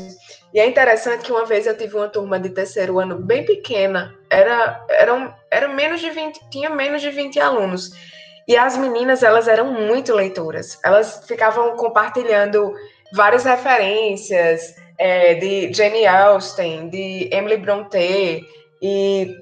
[0.53, 4.15] E é interessante que uma vez eu tive uma turma de terceiro ano bem pequena,
[4.29, 7.91] era, eram, era menos de 20, tinha menos de 20 alunos.
[8.47, 10.79] E as meninas, elas eram muito leitoras.
[10.86, 12.73] Elas ficavam compartilhando
[13.12, 18.42] várias referências é, de Jane Austen, de Emily Brontë,
[18.82, 19.38] e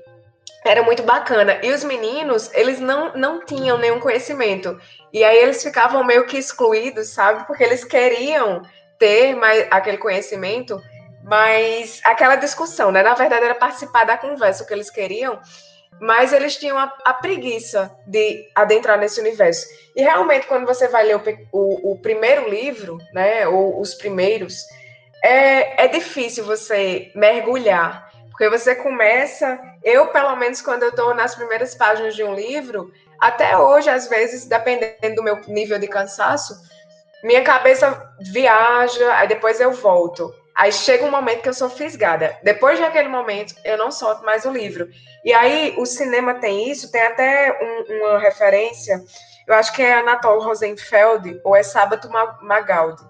[0.65, 1.60] era muito bacana.
[1.62, 4.82] E os meninos, eles não, não tinham nenhum conhecimento.
[5.13, 7.45] E aí eles ficavam meio que excluídos, sabe?
[7.45, 8.63] Porque eles queriam
[8.97, 10.82] ter mais aquele conhecimento,
[11.24, 13.04] mas aquela discussão, né?
[13.04, 15.39] Na verdade, era participar da conversa, o que eles queriam
[16.00, 19.67] mas eles tinham a, a, preguiça de adentrar nesse universo.
[19.95, 21.21] E realmente, quando você vai ler o,
[21.52, 24.65] o, o primeiro livro, né, ou os primeiros,
[25.23, 31.36] é, é difícil você mergulhar, porque você começa, eu pelo menos quando eu estou nas
[31.36, 36.55] primeiras páginas de um livro, até hoje, às vezes, dependendo do meu nível de cansaço,
[37.23, 40.34] minha cabeça viaja, aí depois eu volto.
[40.55, 42.36] Aí chega um momento que eu sou fisgada.
[42.43, 44.89] Depois daquele momento, eu não solto mais o livro.
[45.24, 48.99] E aí o cinema tem isso, tem até um, uma referência,
[49.47, 52.09] eu acho que é Anatole Rosenfeld ou é Sábato
[52.41, 53.03] Magaldi.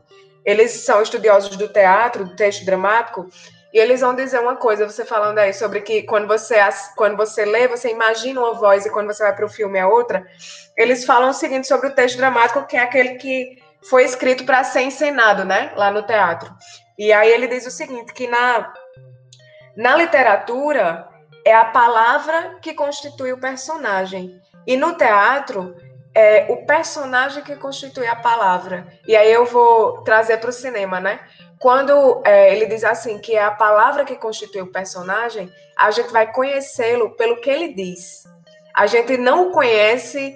[0.46, 3.28] Eles são estudiosos do teatro, do texto dramático,
[3.74, 6.56] E eles vão dizer uma coisa, você falando aí sobre que quando você,
[6.98, 9.86] quando você lê, você imagina uma voz e quando você vai para o filme é
[9.86, 10.26] outra.
[10.76, 14.64] Eles falam o seguinte sobre o texto dramático, que é aquele que foi escrito para
[14.64, 16.54] ser encenado, né, lá no teatro.
[17.00, 18.74] E aí ele diz o seguinte, que na,
[19.76, 21.08] na literatura
[21.46, 24.40] é a palavra que constitui o personagem.
[24.68, 25.76] E no teatro
[26.14, 28.88] é o personagem que constitui a palavra.
[29.08, 31.20] E aí eu vou trazer para o cinema, né?
[31.60, 36.12] Quando é, ele diz assim que é a palavra que constitui o personagem, a gente
[36.12, 38.24] vai conhecê-lo pelo que ele diz.
[38.74, 40.36] A gente não o conhece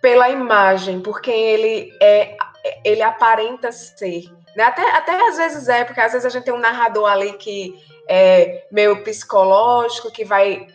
[0.00, 2.36] pela imagem, por quem ele é,
[2.84, 4.24] ele aparenta ser.
[4.54, 4.64] Né?
[4.64, 7.74] Até, até às vezes é, porque às vezes a gente tem um narrador ali que
[8.08, 10.66] é meio psicológico, que vai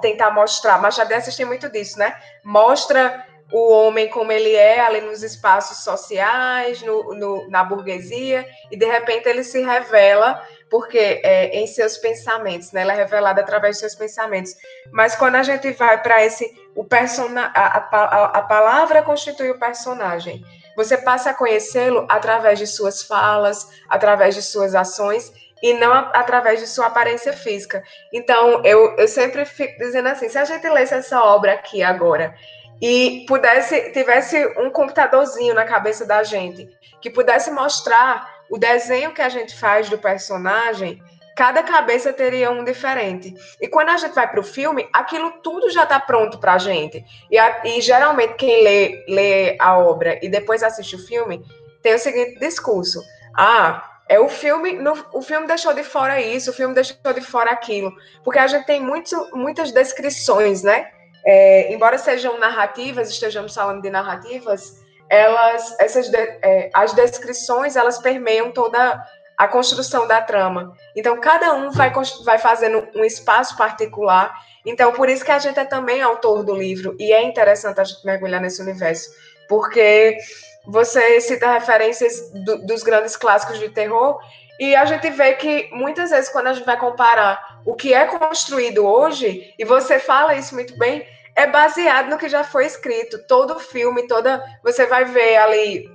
[0.00, 0.80] tentar mostrar.
[0.80, 2.16] Machado de Assis tem muito disso, né?
[2.42, 8.76] Mostra o homem como ele é ali nos espaços sociais, no, no, na burguesia, e
[8.76, 12.82] de repente ele se revela porque é, em seus pensamentos, né?
[12.82, 14.54] Ela é revelada através de seus pensamentos.
[14.92, 19.58] Mas quando a gente vai para esse, o persona, a, a, a palavra constitui o
[19.58, 20.44] personagem.
[20.76, 25.32] Você passa a conhecê-lo através de suas falas, através de suas ações
[25.62, 27.82] e não através de sua aparência física.
[28.12, 32.34] Então, eu, eu sempre fico dizendo assim, se a gente lesse essa obra aqui agora
[32.80, 36.68] e pudesse tivesse um computadorzinho na cabeça da gente
[37.00, 41.02] que pudesse mostrar o desenho que a gente faz do personagem,
[41.36, 43.34] cada cabeça teria um diferente.
[43.60, 46.58] E quando a gente vai para o filme, aquilo tudo já está pronto para a
[46.58, 47.04] gente.
[47.30, 51.42] E, geralmente quem lê, lê a obra e depois assiste o filme
[51.82, 53.02] tem o seguinte discurso:
[53.36, 57.20] ah, é o filme, no, o filme deixou de fora isso, o filme deixou de
[57.20, 57.92] fora aquilo,
[58.24, 60.90] porque a gente tem muito, muitas descrições, né?
[61.24, 67.98] É, embora sejam narrativas, estejamos falando de narrativas, elas, essas, de, é, as descrições, elas
[67.98, 69.04] permeiam toda
[69.36, 70.74] a construção da trama.
[70.94, 71.90] Então, cada um vai,
[72.24, 74.34] vai fazendo um espaço particular.
[74.64, 77.84] Então, por isso que a gente é também autor do livro, e é interessante a
[77.84, 79.10] gente mergulhar nesse universo,
[79.48, 80.18] porque
[80.66, 84.20] você cita referências do, dos grandes clássicos de terror,
[84.60, 88.06] e a gente vê que muitas vezes, quando a gente vai comparar o que é
[88.06, 91.06] construído hoje, e você fala isso muito bem,
[91.36, 93.18] é baseado no que já foi escrito.
[93.26, 94.42] Todo filme, toda.
[94.62, 95.90] Você vai ver ali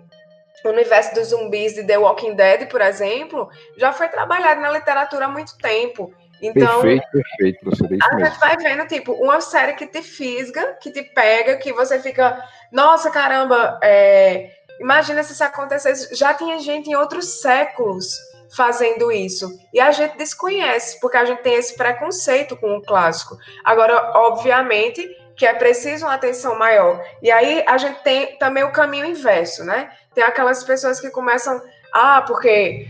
[0.63, 5.25] o universo dos zumbis de The Walking Dead, por exemplo, já foi trabalhado na literatura
[5.25, 6.11] há muito tempo.
[6.41, 7.87] Então, perfeito, perfeito, professor.
[8.11, 11.99] A gente vai vendo, tipo, uma série que te fisga, que te pega, que você
[11.99, 14.51] fica, nossa, caramba, é...
[14.79, 16.13] imagina se isso acontecesse.
[16.15, 18.17] Já tinha gente em outros séculos
[18.53, 19.57] fazendo isso.
[19.73, 23.37] E a gente desconhece, porque a gente tem esse preconceito com o clássico.
[23.63, 27.03] Agora, obviamente, que é preciso uma atenção maior.
[27.21, 29.91] E aí a gente tem também o caminho inverso, né?
[30.13, 32.87] Tem aquelas pessoas que começam, ah, porque,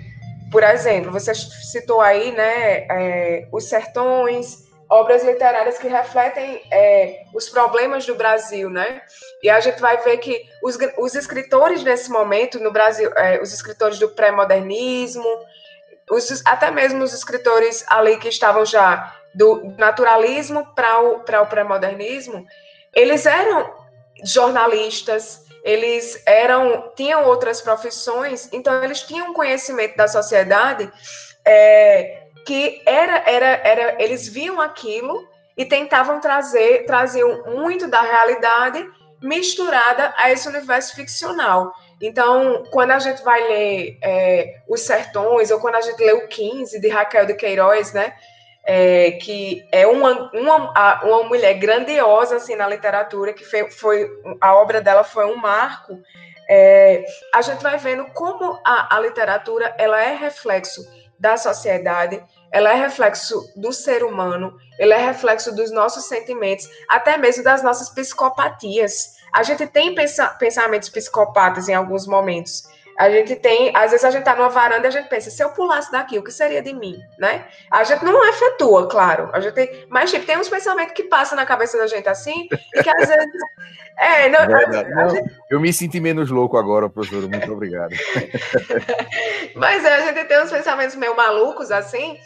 [0.51, 7.49] por exemplo, você citou aí, né, é, os sertões, obras literárias que refletem é, os
[7.49, 9.01] problemas do Brasil, né?
[9.41, 13.51] E a gente vai ver que os, os escritores nesse momento no Brasil, é, os
[13.53, 15.25] escritores do pré-modernismo,
[16.45, 22.45] até mesmo os escritores ali que estavam já do naturalismo para o, o pré-modernismo,
[22.93, 23.73] eles eram
[24.23, 30.89] jornalistas, eles eram tinham outras profissões, então eles tinham conhecimento da sociedade
[31.43, 35.27] é, que era, era, era, eles viam aquilo
[35.57, 38.87] e tentavam trazer, traziam muito da realidade
[39.21, 41.73] misturada a esse universo ficcional.
[41.99, 46.27] Então, quando a gente vai ler é, Os Sertões, ou quando a gente lê o
[46.27, 48.13] 15 de Raquel de Queiroz, né,
[48.65, 54.09] é, que é uma, uma, uma mulher grandiosa assim na literatura, que foi, foi
[54.41, 55.99] a obra dela foi um marco.
[56.49, 60.83] É, a gente vai vendo como a, a literatura ela é reflexo
[61.19, 67.17] da sociedade, ela é reflexo do ser humano, ela é reflexo dos nossos sentimentos, até
[67.17, 69.15] mesmo das nossas psicopatias.
[69.33, 72.63] A gente tem pensa, pensamentos psicopatas em alguns momentos.
[72.97, 75.43] A gente tem, às vezes a gente tá numa varanda e a gente pensa, se
[75.43, 77.45] eu pulasse daqui, o que seria de mim, né?
[77.69, 79.29] A gente não efetua, claro.
[79.33, 82.47] A gente tem, mas tipo, tem uns pensamentos que passam na cabeça da gente assim,
[82.73, 83.25] e que às vezes.
[83.97, 85.31] É, não, é gente...
[85.49, 87.29] Eu me senti menos louco agora, professor.
[87.29, 87.95] Muito obrigado.
[89.55, 92.19] mas é, a gente tem uns pensamentos meio malucos assim,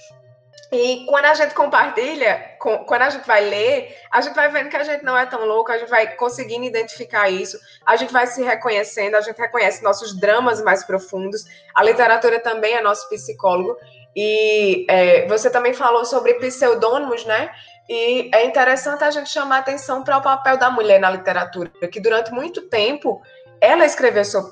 [0.72, 4.78] e quando a gente compartilha, quando a gente vai ler, a gente vai vendo que
[4.78, 8.28] a gente não é tão louco, a gente vai conseguindo identificar isso, a gente vai
[8.28, 11.44] se reconhecendo, a gente reconhece nossos dramas mais profundos.
[11.74, 13.78] A literatura também é nosso psicólogo.
[14.16, 17.50] E é, você também falou sobre pseudônimos, né?
[17.90, 22.00] E é interessante a gente chamar atenção para o papel da mulher na literatura, que
[22.00, 23.20] durante muito tempo
[23.62, 24.50] ela escreveu sob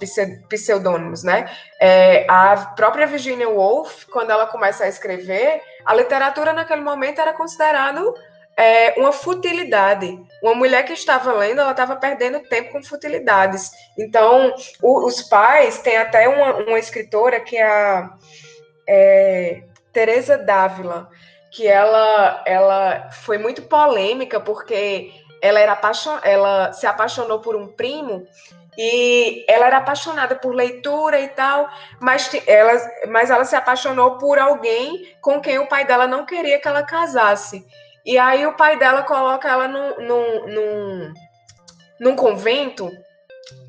[0.50, 1.50] pseudônimos, né?
[1.80, 7.34] É, a própria Virginia Woolf, quando ela começa a escrever, a literatura naquele momento era
[7.34, 8.14] considerado
[8.58, 10.20] é, uma futilidade.
[10.42, 13.72] Uma mulher que estava lendo, ela estava perdendo tempo com futilidades.
[13.98, 18.10] Então, o, os pais, tem até uma, uma escritora que é a
[18.88, 19.62] é,
[19.94, 21.10] Teresa Dávila,
[21.52, 26.18] que ela, ela foi muito polêmica porque ela, era apaixon...
[26.24, 28.26] ela se apaixonou por um primo
[28.78, 31.68] e ela era apaixonada por leitura e tal,
[32.00, 32.74] mas ela,
[33.08, 36.84] mas ela se apaixonou por alguém com quem o pai dela não queria que ela
[36.84, 37.66] casasse.
[38.06, 41.14] E aí o pai dela coloca ela num, num, num,
[42.00, 42.90] num convento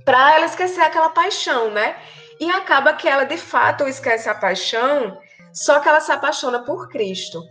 [0.04, 1.96] para ela esquecer aquela paixão, né?
[2.38, 5.18] E acaba que ela de fato esquece a paixão,
[5.52, 7.42] só que ela se apaixona por Cristo.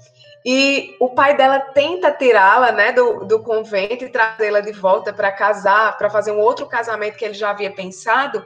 [0.49, 5.29] E o pai dela tenta tirá-la né, do, do convento e trazê-la de volta para
[5.29, 8.45] casar, para fazer um outro casamento que ele já havia pensado.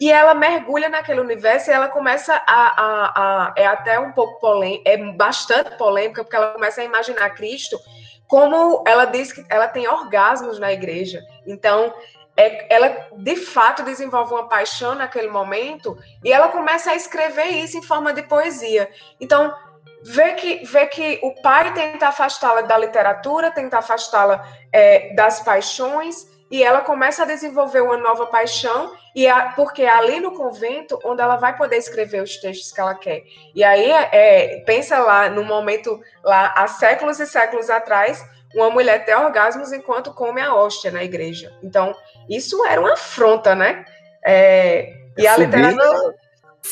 [0.00, 2.82] E ela mergulha naquele universo e ela começa a.
[2.82, 3.12] a,
[3.46, 7.78] a é até um pouco polêmica, é bastante polêmica, porque ela começa a imaginar Cristo
[8.26, 11.24] como ela diz que ela tem orgasmos na igreja.
[11.46, 11.94] Então,
[12.36, 17.78] é, ela de fato desenvolve uma paixão naquele momento e ela começa a escrever isso
[17.78, 18.90] em forma de poesia.
[19.20, 19.54] Então,
[20.02, 26.26] vê que, vê que o pai tenta afastá-la da literatura, tenta afastá-la é, das paixões,
[26.50, 30.98] e ela começa a desenvolver uma nova paixão, e a, porque é ali no convento
[31.04, 33.22] onde ela vai poder escrever os textos que ela quer.
[33.54, 38.24] E aí, é, pensa lá, no momento, lá há séculos e séculos atrás,
[38.54, 41.52] uma mulher ter orgasmos enquanto come a hóstia na igreja.
[41.62, 41.94] Então,
[42.28, 43.84] isso era uma afronta, né?
[44.24, 46.14] É, e a literatura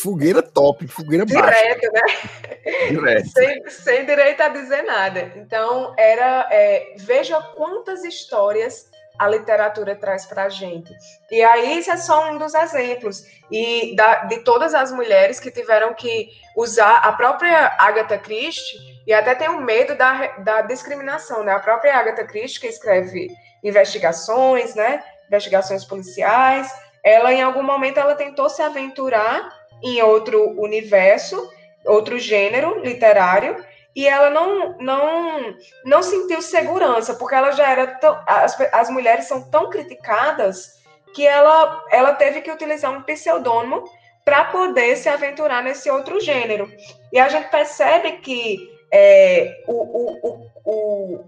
[0.03, 1.91] fogueira top, fogueira Direto, baixa.
[1.93, 2.89] né?
[2.91, 3.29] Direto.
[3.29, 5.33] sem, sem direito a dizer nada.
[5.37, 6.47] Então, era.
[6.51, 10.93] É, veja quantas histórias a literatura traz para a gente.
[11.31, 13.25] E aí, isso é só um dos exemplos.
[13.51, 19.13] E da, de todas as mulheres que tiveram que usar a própria Agatha Christie, e
[19.13, 21.53] até tem um medo da, da discriminação, né?
[21.53, 23.31] A própria Agatha Christie, que escreve
[23.63, 25.03] investigações, né?
[25.29, 26.71] Investigações policiais,
[27.03, 31.51] ela, em algum momento, ela tentou se aventurar em outro universo,
[31.85, 33.65] outro gênero literário,
[33.95, 39.27] e ela não não não sentiu segurança, porque ela já era tão, as, as mulheres
[39.27, 40.77] são tão criticadas
[41.15, 43.85] que ela ela teve que utilizar um pseudônimo
[44.25, 46.71] para poder se aventurar nesse outro gênero.
[47.13, 48.59] E a gente percebe que
[48.93, 51.25] é, o, o, o, o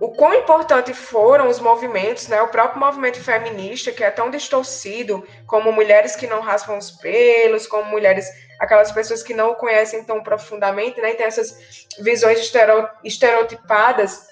[0.00, 2.40] o quão importante foram os movimentos, né?
[2.40, 7.66] O próprio movimento feminista, que é tão distorcido, como mulheres que não raspam os pelos,
[7.66, 8.26] como mulheres,
[8.58, 11.10] aquelas pessoas que não o conhecem tão profundamente, né?
[11.10, 12.40] E tem essas visões
[13.04, 14.26] estereotipadas,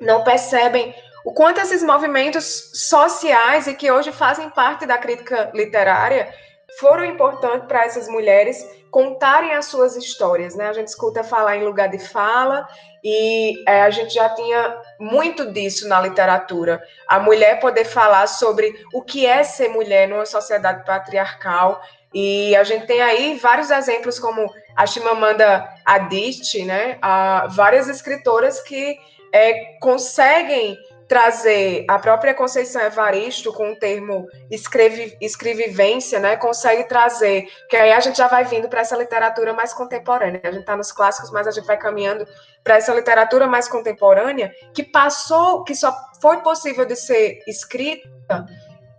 [0.00, 0.94] não percebem
[1.26, 6.32] o quanto esses movimentos sociais e que hoje fazem parte da crítica literária
[6.80, 10.68] foram importantes para essas mulheres contarem as suas histórias, né?
[10.68, 12.66] A gente escuta falar em lugar de fala
[13.02, 16.82] e é, a gente já tinha muito disso na literatura.
[17.08, 21.82] A mulher poder falar sobre o que é ser mulher numa sociedade patriarcal
[22.14, 26.98] e a gente tem aí vários exemplos como a Chimamanda Adichie, né?
[27.00, 28.96] A, várias escritoras que
[29.32, 30.78] é, conseguem
[31.12, 37.92] trazer a própria Conceição Evaristo com o termo escrevi, escrevivência, né, consegue trazer, que aí
[37.92, 40.40] a gente já vai vindo para essa literatura mais contemporânea.
[40.42, 42.26] A gente está nos clássicos, mas a gente vai caminhando
[42.62, 48.46] para essa literatura mais contemporânea que passou, que só foi possível de ser escrita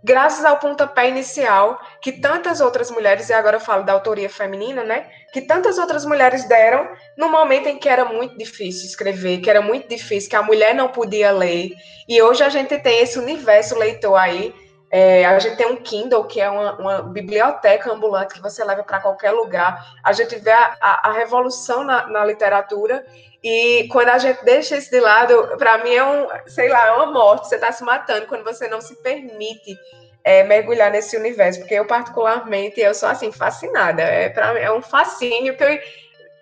[0.04, 4.84] graças ao pontapé inicial que tantas outras mulheres, e agora eu falo da autoria feminina,
[4.84, 5.06] né?
[5.32, 6.86] Que tantas outras mulheres deram
[7.16, 10.74] no momento em que era muito difícil escrever, que era muito difícil, que a mulher
[10.74, 11.72] não podia ler.
[12.06, 14.54] E hoje a gente tem esse universo leitor aí.
[14.90, 18.84] É, a gente tem um Kindle, que é uma, uma biblioteca ambulante que você leva
[18.84, 19.84] para qualquer lugar.
[20.04, 23.04] A gente vê a, a, a revolução na, na literatura
[23.44, 26.92] e quando a gente deixa isso de lado, para mim é um, sei lá, é
[26.92, 27.46] uma morte.
[27.46, 29.76] Você está se matando quando você não se permite
[30.24, 31.60] é, mergulhar nesse universo.
[31.60, 34.00] Porque eu, particularmente, eu sou assim, fascinada.
[34.00, 35.78] É, pra, é um fascínio que eu,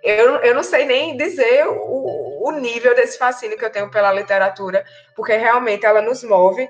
[0.05, 4.12] eu, eu não sei nem dizer o, o nível desse fascínio que eu tenho pela
[4.12, 4.84] literatura,
[5.16, 6.68] porque realmente ela nos move.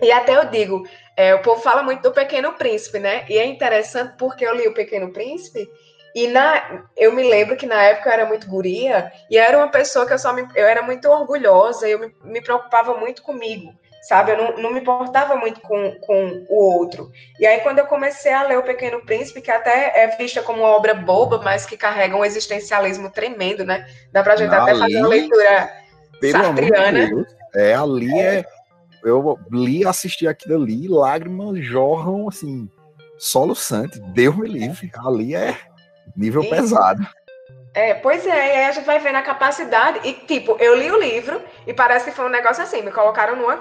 [0.00, 0.86] E até eu digo,
[1.16, 3.24] é, o povo fala muito do Pequeno Príncipe, né?
[3.28, 5.68] E é interessante porque eu li o Pequeno Príncipe
[6.14, 9.58] e na, eu me lembro que na época eu era muito guria e eu era
[9.58, 13.22] uma pessoa que eu só me, eu era muito orgulhosa, eu me, me preocupava muito
[13.22, 13.72] comigo,
[14.02, 14.32] sabe?
[14.32, 17.10] Eu não, não me importava muito com, com o outro.
[17.38, 20.60] E aí, quando eu comecei a ler O Pequeno Príncipe, que até é vista como
[20.60, 23.86] uma obra boba, mas que carrega um existencialismo tremendo, né?
[24.12, 25.70] Dá pra gente ali, até fazer uma leitura
[26.32, 27.06] sartriana.
[27.06, 28.44] De é, ali é,
[29.04, 32.68] eu li, assisti aquilo ali, lágrimas jorram assim,
[33.18, 34.90] soluçante, Deus me livre.
[34.96, 35.58] Ali é
[36.16, 37.06] nível pesado.
[37.78, 40.00] É, pois é, e aí a gente vai vendo a capacidade.
[40.02, 43.36] E, tipo, eu li o livro e parece que foi um negócio assim: me colocaram
[43.36, 43.54] numa,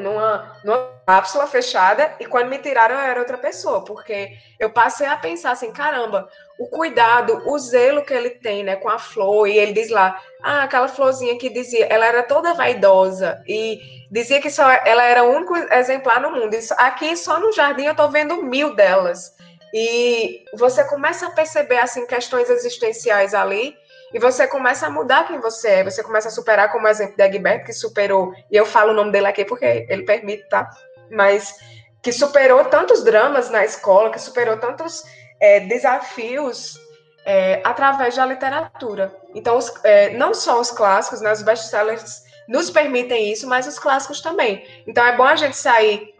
[0.00, 5.06] numa, numa cápsula fechada e quando me tiraram eu era outra pessoa, porque eu passei
[5.06, 6.28] a pensar assim: caramba,
[6.58, 10.20] o cuidado, o zelo que ele tem né, com a flor, e ele diz lá:
[10.42, 13.78] ah, aquela florzinha que dizia, ela era toda vaidosa e
[14.10, 16.56] dizia que só ela era o único exemplar no mundo.
[16.76, 19.32] Aqui só no jardim eu tô vendo mil delas.
[19.76, 23.76] E você começa a perceber assim questões existenciais ali
[24.12, 27.16] e você começa a mudar quem você é, você começa a superar, como o exemplo
[27.16, 30.70] de Egberto, que superou, e eu falo o nome dele aqui porque ele permite, tá?
[31.10, 31.56] Mas
[32.00, 35.02] que superou tantos dramas na escola, que superou tantos
[35.40, 36.78] é, desafios
[37.24, 39.12] é, através da literatura.
[39.34, 43.80] Então, os, é, não só os clássicos, né, os best-sellers nos permitem isso, mas os
[43.80, 44.64] clássicos também.
[44.86, 46.13] Então, é bom a gente sair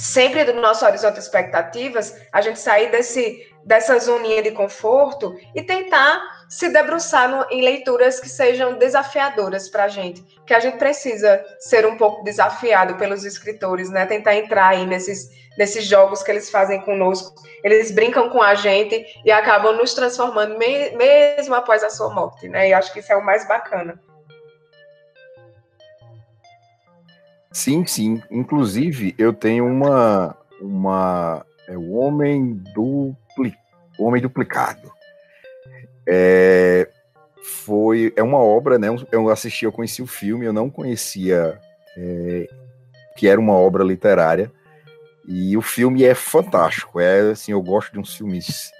[0.00, 5.62] sempre do nosso horizonte de expectativas, a gente sair desse, dessa zoninha de conforto e
[5.62, 10.78] tentar se debruçar no, em leituras que sejam desafiadoras para a gente, que a gente
[10.78, 14.06] precisa ser um pouco desafiado pelos escritores, né?
[14.06, 17.34] Tentar entrar aí nesses, nesses jogos que eles fazem conosco.
[17.62, 22.48] Eles brincam com a gente e acabam nos transformando me, mesmo após a sua morte,
[22.48, 22.70] né?
[22.70, 24.00] E acho que isso é o mais bacana.
[27.52, 28.22] Sim, sim.
[28.30, 30.36] Inclusive, eu tenho uma.
[30.60, 33.54] uma é o Homem Dupli,
[33.98, 34.90] Homem Duplicado.
[36.06, 36.88] É,
[37.42, 38.88] foi, é uma obra, né?
[39.10, 41.58] Eu assisti, eu conheci o filme, eu não conhecia
[41.96, 42.48] é,
[43.16, 44.50] que era uma obra literária.
[45.26, 46.98] E o filme é fantástico.
[46.98, 48.70] É assim, eu gosto de uns filmes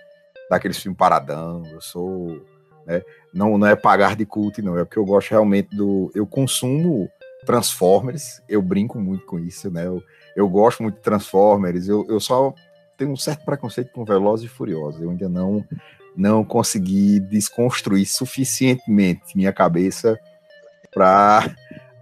[0.48, 1.64] daqueles filmes paradão.
[1.70, 2.44] Eu sou,
[2.86, 3.02] né,
[3.32, 4.78] não, não é pagar de culto, não.
[4.78, 6.10] É porque eu gosto realmente do.
[6.14, 7.10] Eu consumo
[7.44, 9.86] Transformers, eu brinco muito com isso, né?
[9.86, 10.02] Eu,
[10.36, 12.54] eu gosto muito de Transformers, eu, eu só
[12.96, 15.00] tenho um certo preconceito com Velozes e Furiosos.
[15.00, 15.64] Eu ainda não
[16.16, 20.18] não consegui desconstruir suficientemente minha cabeça
[20.92, 21.54] para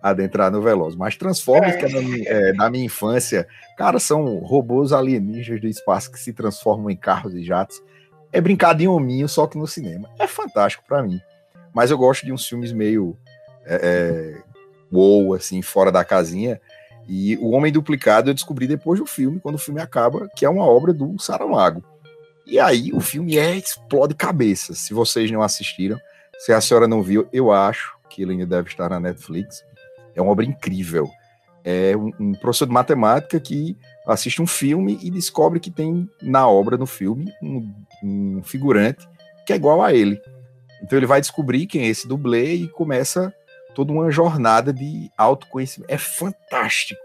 [0.03, 0.97] adentrar no Veloz.
[0.97, 5.68] Mas Transformers, que é da, minha, é da, minha, infância, cara, são robôs alienígenas do
[5.68, 7.82] espaço que se transformam em carros e jatos.
[8.32, 10.09] É brincadinho hominho, só que no cinema.
[10.18, 11.20] É fantástico para mim.
[11.74, 13.16] Mas eu gosto de uns filmes meio
[13.64, 14.43] é, é,
[14.93, 16.61] wow, assim, fora da casinha.
[17.09, 20.49] E O Homem Duplicado eu descobri depois do filme, quando o filme acaba, que é
[20.49, 21.82] uma obra do Saramago.
[22.47, 24.74] E aí o filme é explode cabeça.
[24.74, 25.99] Se vocês não assistiram,
[26.39, 29.64] se a senhora não viu, eu acho que ele ainda deve estar na Netflix.
[30.14, 31.11] É uma obra incrível.
[31.64, 33.76] É um, um professor de matemática que
[34.07, 37.70] assiste um filme e descobre que tem na obra, no filme, um,
[38.03, 39.07] um figurante
[39.45, 40.20] que é igual a ele.
[40.82, 43.34] Então ele vai descobrir quem é esse dublê e começa
[43.74, 45.92] toda uma jornada de autoconhecimento.
[45.92, 47.00] É fantástico.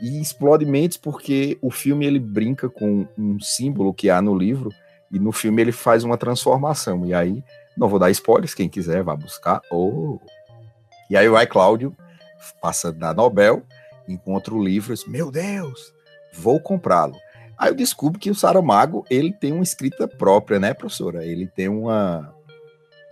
[0.00, 4.70] E explode mentes porque o filme ele brinca com um símbolo que há no livro
[5.12, 7.06] e no filme ele faz uma transformação.
[7.06, 7.44] E aí,
[7.76, 9.60] não vou dar spoilers, quem quiser vá buscar.
[9.70, 10.18] Oh.
[11.08, 11.94] E aí vai Cláudio,
[12.60, 13.62] passa da Nobel,
[14.08, 15.92] encontra o livro e diz, meu Deus,
[16.32, 17.16] vou comprá-lo.
[17.56, 21.24] Aí eu descubro que o Saramago, ele tem uma escrita própria, né, professora?
[21.24, 22.31] Ele tem uma,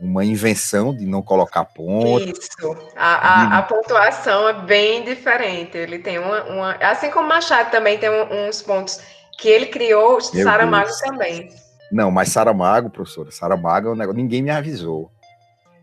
[0.01, 2.29] uma invenção de não colocar ponto.
[2.31, 2.77] Isso.
[2.97, 5.77] A, a, a, pontuação é bem diferente.
[5.77, 6.73] Ele tem uma, uma.
[6.77, 9.01] Assim como Machado também tem uns pontos
[9.39, 11.01] que ele criou, Meu Saramago Deus.
[11.01, 11.51] também.
[11.93, 14.21] Não, mas Saramago, professora, Saramago é um negócio.
[14.21, 15.11] Ninguém me avisou.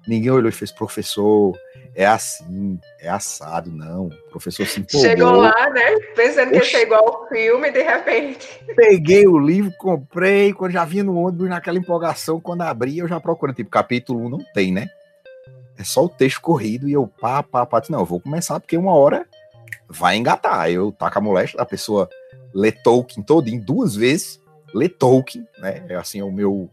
[0.08, 1.54] Ninguém olhou e fez, professor,
[1.94, 4.06] é assim, é assado, não.
[4.06, 5.10] O professor se empolgou.
[5.10, 6.00] Chegou lá, né?
[6.16, 6.70] Pensando Oxi.
[6.70, 8.64] que ia igual ao filme, de repente.
[8.76, 13.20] Peguei o livro, comprei, quando já vinha no ônibus, naquela empolgação, quando abri, eu já
[13.20, 13.56] procurei.
[13.56, 14.88] Tipo, capítulo 1 não tem, né?
[15.78, 17.82] É só o texto corrido e eu pá, pá, pá.
[17.90, 19.26] Não, eu vou começar, porque uma hora
[19.88, 20.70] vai engatar.
[20.70, 22.10] Eu taco a moléstia, a pessoa
[22.54, 24.42] lê Tolkien todinho duas vezes,
[24.74, 25.86] lê Tolkien, né?
[25.88, 26.70] É assim, é o meu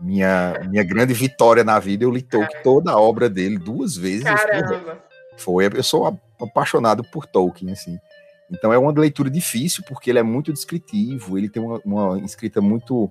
[0.00, 4.24] minha, minha grande vitória na vida, eu li Tolkien, toda a obra dele duas vezes.
[4.24, 5.02] Caramba!
[5.36, 7.98] Foi, eu sou apaixonado por Tolkien, assim.
[8.50, 12.60] Então é uma leitura difícil, porque ele é muito descritivo, ele tem uma, uma escrita
[12.60, 13.10] muito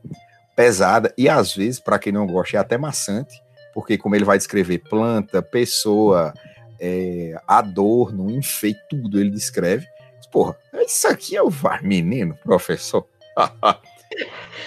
[0.55, 3.41] pesada, e às vezes, para quem não gosta, é até maçante,
[3.73, 6.33] porque como ele vai descrever planta, pessoa,
[6.79, 9.85] é, adorno, enfeite, tudo ele descreve.
[10.31, 13.07] Porra, isso aqui é o VAR, menino, professor.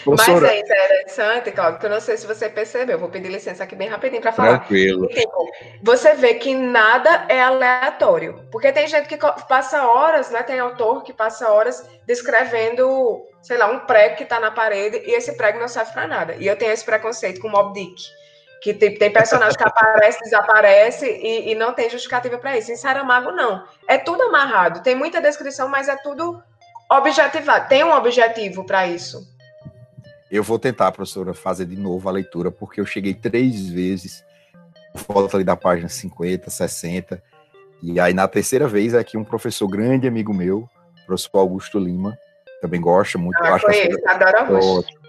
[0.06, 3.74] Mas é interessante, Cláudio, que eu não sei se você percebeu, vou pedir licença aqui
[3.74, 4.58] bem rapidinho para falar.
[4.58, 5.08] Tranquilo.
[5.82, 9.18] Você vê que nada é aleatório, porque tem gente que
[9.48, 10.42] passa horas, né?
[10.42, 15.14] Tem autor que passa horas descrevendo, sei lá, um prego que está na parede e
[15.14, 16.36] esse prego não serve para nada.
[16.38, 18.02] E eu tenho esse preconceito com Mob Dick.
[18.62, 22.70] Que tem, tem personagem que aparece, desaparece e, e não tem justificativa para isso.
[22.70, 23.64] Em Saramago, não.
[23.88, 24.82] É tudo amarrado.
[24.82, 26.42] Tem muita descrição, mas é tudo
[26.90, 27.68] objetivado.
[27.68, 29.26] Tem um objetivo para isso.
[30.30, 34.24] Eu vou tentar, professora, fazer de novo a leitura, porque eu cheguei três vezes,
[35.08, 37.22] volta ali da página 50, 60,
[37.82, 40.68] e aí na terceira vez é que um professor grande amigo meu,
[41.04, 42.16] professor Augusto Lima,
[42.60, 43.42] também gosta muito.
[43.42, 45.00] Ah, acho conheço, adoro Augusto.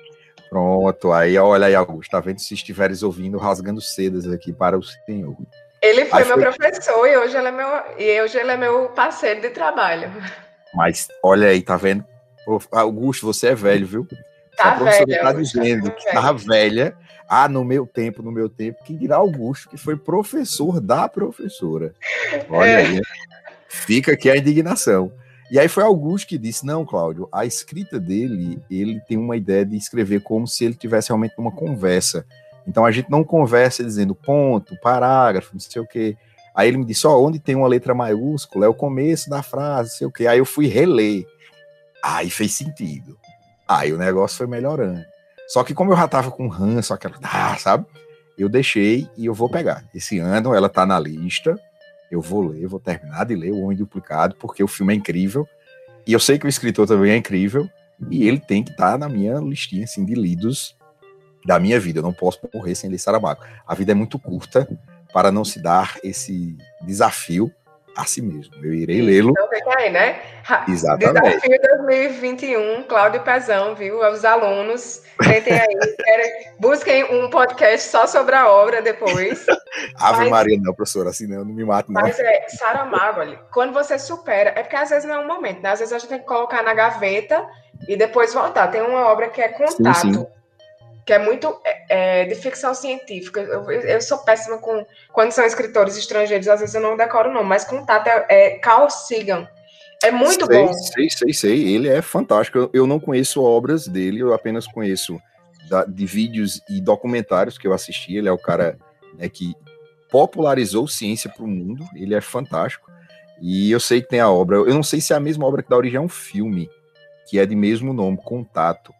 [0.49, 4.83] Pronto, aí olha aí, Augusto, tá vendo se estiveres ouvindo, rasgando sedas aqui para o
[4.83, 5.37] senhor.
[5.81, 7.67] Ele foi aí meu professor e hoje ele é meu,
[7.97, 10.11] e hoje ele é meu parceiro de trabalho.
[10.73, 12.05] Mas olha aí, tá vendo?
[12.71, 14.07] Augusto, você é velho, viu?
[14.57, 16.97] Tá a professora velha, tá dizendo tá que estava velha.
[17.27, 21.93] Ah, no meu tempo, no meu tempo, quem dirá Augusto, que foi professor da professora.
[22.49, 22.75] Olha é.
[22.75, 22.95] aí.
[22.95, 23.01] Né?
[23.69, 25.13] Fica aqui a indignação.
[25.49, 29.65] E aí foi Augusto que disse: não, Cláudio, a escrita dele, ele tem uma ideia
[29.65, 32.25] de escrever como se ele tivesse realmente uma conversa.
[32.67, 36.15] Então a gente não conversa dizendo ponto, parágrafo, não sei o quê.
[36.55, 39.41] Aí ele me disse: ó, oh, onde tem uma letra maiúscula é o começo da
[39.41, 40.27] frase, sei o quê.
[40.27, 41.25] Aí eu fui reler.
[42.03, 43.17] Aí fez sentido.
[43.67, 45.03] Aí o negócio foi melhorando.
[45.47, 47.85] Só que como eu já tava com ranço, aquela, ah, sabe?
[48.37, 49.83] Eu deixei e eu vou pegar.
[49.93, 51.59] Esse ano ela tá na lista
[52.11, 55.47] eu vou ler, vou terminar de ler O Homem Duplicado, porque o filme é incrível.
[56.05, 57.69] E eu sei que o escritor também é incrível.
[58.09, 60.75] E ele tem que estar tá na minha listinha assim, de lidos
[61.45, 61.99] da minha vida.
[61.99, 63.41] Eu não posso morrer sem ler Saramago.
[63.65, 64.67] A vida é muito curta
[65.13, 67.51] para não se dar esse desafio
[67.95, 68.53] a si mesmo.
[68.63, 69.31] Eu irei lê-lo.
[69.31, 70.21] Então fica aí, né?
[70.67, 71.21] Exatamente.
[71.21, 73.99] Desafio 2021, Cláudio Pezão, viu?
[73.99, 79.45] Os alunos, tentem aí, querem, busquem um podcast só sobre a obra depois.
[79.99, 82.01] Ave mas, Maria, não, professora, assim não, não me mate, não.
[82.01, 85.71] Mas é, Saramago, quando você supera, é porque às vezes não é um momento, né?
[85.71, 87.45] Às vezes a gente tem que colocar na gaveta
[87.87, 88.67] e depois voltar.
[88.69, 89.95] Tem uma obra que é Contato.
[89.95, 90.40] Sim, sim
[91.05, 93.41] que é muito é, é, de ficção científica.
[93.41, 97.43] Eu, eu, sou péssima com quando são escritores estrangeiros, às vezes eu não decoro não,
[97.43, 99.47] mas contato é, é Carl Sagan.
[100.03, 100.73] É muito sei, bom.
[100.73, 101.75] Sei, sei, sei.
[101.75, 102.57] Ele é fantástico.
[102.57, 105.19] Eu, eu não conheço obras dele, eu apenas conheço
[105.69, 108.15] da, de vídeos e documentários que eu assisti.
[108.15, 108.77] Ele é o cara
[109.15, 109.53] né, que
[110.09, 111.85] popularizou ciência para o mundo.
[111.95, 112.89] Ele é fantástico.
[113.39, 114.57] E eu sei que tem a obra.
[114.57, 116.67] Eu não sei se é a mesma obra que dá origem a um filme,
[117.27, 118.91] que é de mesmo nome, Contato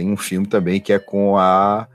[0.00, 1.86] tem um filme também que é com a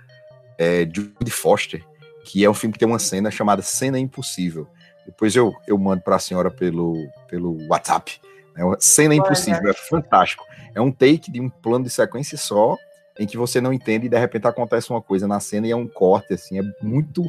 [0.60, 1.84] é, Judy Foster,
[2.24, 4.68] que é um filme que tem uma cena chamada Cena Impossível.
[5.08, 6.96] Depois eu, eu mando para a senhora pelo,
[7.28, 8.22] pelo WhatsApp.
[8.56, 8.64] Né?
[8.80, 10.46] Cena Impossível, é fantástico.
[10.76, 12.78] É um take de um plano de sequência só,
[13.18, 15.76] em que você não entende e de repente acontece uma coisa na cena e é
[15.76, 17.24] um corte, assim, é muito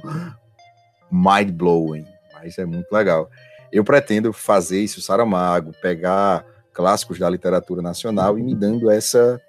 [1.11, 2.05] mind-blowing,
[2.35, 3.31] mas é muito legal.
[3.73, 9.41] Eu pretendo fazer isso, Saramago, pegar clássicos da literatura nacional e me dando essa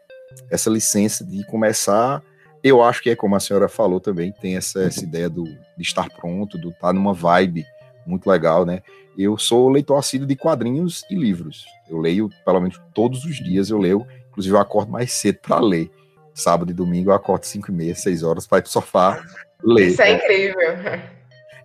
[0.49, 2.23] essa licença de começar.
[2.63, 5.83] Eu acho que é como a senhora falou também, tem essa, essa ideia do, de
[5.83, 7.65] estar pronto, de estar numa vibe
[8.05, 8.81] muito legal, né?
[9.17, 11.65] Eu sou leitor assíduo de quadrinhos e livros.
[11.89, 15.59] Eu leio, pelo menos todos os dias eu leio, inclusive eu acordo mais cedo para
[15.59, 15.89] ler.
[16.33, 19.23] Sábado e domingo eu acordo 5 e meia, 6 horas para ir pro sofá
[19.63, 19.87] ler.
[19.87, 20.69] Isso é incrível.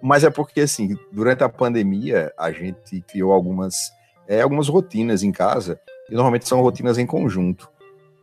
[0.02, 3.74] Mas é porque, assim, durante a pandemia, a gente criou algumas,
[4.26, 5.78] é, algumas rotinas em casa,
[6.10, 7.70] e normalmente são rotinas em conjunto.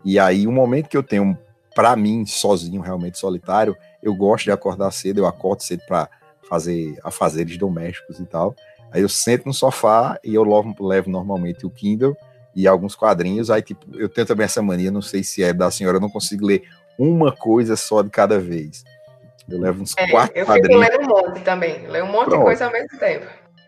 [0.04, 1.38] E aí, o momento que eu tenho
[1.76, 6.10] para mim, sozinho, realmente solitário, eu gosto de acordar cedo, eu acordo cedo para
[6.50, 8.56] fazer afazeres domésticos e tal.
[8.92, 12.18] Aí eu sento no sofá e eu levo, levo normalmente o Kindle
[12.56, 13.52] e alguns quadrinhos.
[13.52, 16.10] Aí, tipo, eu tenho também essa mania, não sei se é da senhora, eu não
[16.10, 16.64] consigo ler
[16.98, 18.84] uma coisa só de cada vez.
[19.48, 20.86] Eu levo uns é, quatro eu quadrinhos.
[20.86, 22.40] Eu fico lendo um monte também, leio um monte Pronto.
[22.40, 23.26] de coisa ao mesmo tempo.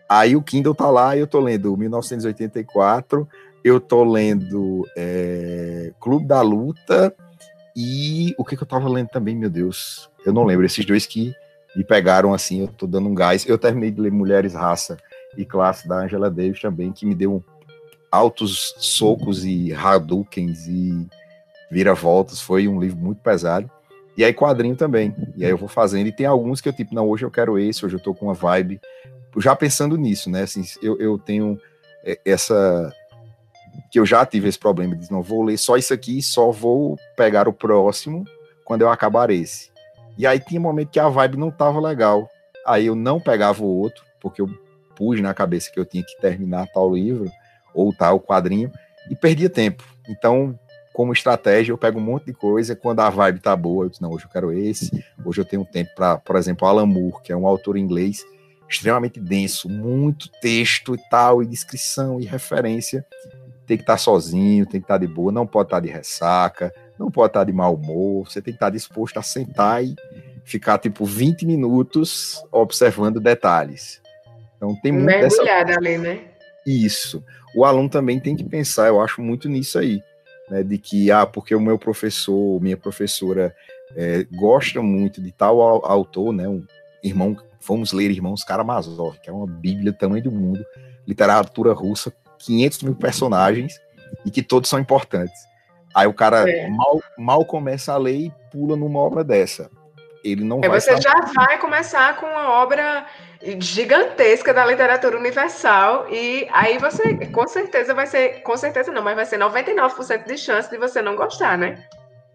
[0.08, 3.28] Aí o Kindle tá lá e eu tô lendo 1984,
[3.64, 7.14] eu tô lendo é, Clube da Luta
[7.76, 11.06] e o que, que eu tava lendo também, meu Deus, eu não lembro, esses dois
[11.06, 11.34] que
[11.74, 13.46] me pegaram assim, eu tô dando um gás.
[13.46, 14.96] Eu terminei de ler Mulheres, Raça
[15.36, 17.42] e Classe da Angela Davis também, que me deu
[18.10, 21.06] altos socos e Hadoukens e
[21.70, 23.70] vira-voltas, foi um livro muito pesado.
[24.14, 26.94] E aí quadrinho também, e aí eu vou fazendo, e tem alguns que eu tipo,
[26.94, 28.78] não, hoje eu quero esse, hoje eu tô com uma vibe,
[29.38, 31.58] já pensando nisso, né, assim, eu, eu tenho
[32.04, 32.92] é, essa
[33.90, 36.98] que eu já tive esse problema, de não vou ler só isso aqui, só vou
[37.16, 38.24] pegar o próximo
[38.64, 39.70] quando eu acabar esse.
[40.16, 42.28] E aí tinha um momento que a vibe não tava legal.
[42.66, 44.48] Aí eu não pegava o outro, porque eu
[44.94, 47.30] pus na cabeça que eu tinha que terminar tal livro
[47.74, 48.70] ou tal quadrinho
[49.10, 49.84] e perdia tempo.
[50.08, 50.58] Então,
[50.92, 52.76] como estratégia, eu pego um monte de coisa.
[52.76, 55.04] Quando a vibe tá boa, eu disse, não, hoje eu quero esse.
[55.24, 58.22] Hoje eu tenho tempo para, por exemplo, Alan Moore, que é um autor inglês
[58.68, 63.04] extremamente denso, muito texto e tal, e descrição e referência
[63.66, 67.10] tem que estar sozinho, tem que estar de boa, não pode estar de ressaca, não
[67.10, 69.94] pode estar de mau humor, você tem que estar disposto a sentar e
[70.44, 74.00] ficar tipo 20 minutos observando detalhes.
[74.56, 76.20] Então tem muito Mergulhada ali, né?
[76.66, 77.24] Isso.
[77.54, 80.02] O aluno também tem que pensar, eu acho muito nisso aí,
[80.48, 80.62] né?
[80.62, 83.54] De que, ah, porque o meu professor, minha professora
[83.96, 86.48] é, gosta muito de tal autor, né?
[86.48, 86.64] Um
[87.02, 87.36] irmão,
[87.66, 90.64] vamos ler Irmãos Karamazov, que é uma bíblia do tamanho do mundo,
[91.06, 92.12] literatura russa,
[92.44, 93.80] 500 mil personagens,
[94.24, 95.40] e que todos são importantes.
[95.94, 96.68] Aí o cara é.
[96.68, 99.70] mal, mal começa a ler e pula numa obra dessa.
[100.24, 100.80] Ele não é, vai.
[100.80, 103.06] Você já vai começar com uma obra
[103.58, 109.16] gigantesca da literatura universal e aí você com certeza vai ser, com certeza não, mas
[109.16, 111.84] vai ser 99% de chance de você não gostar, né?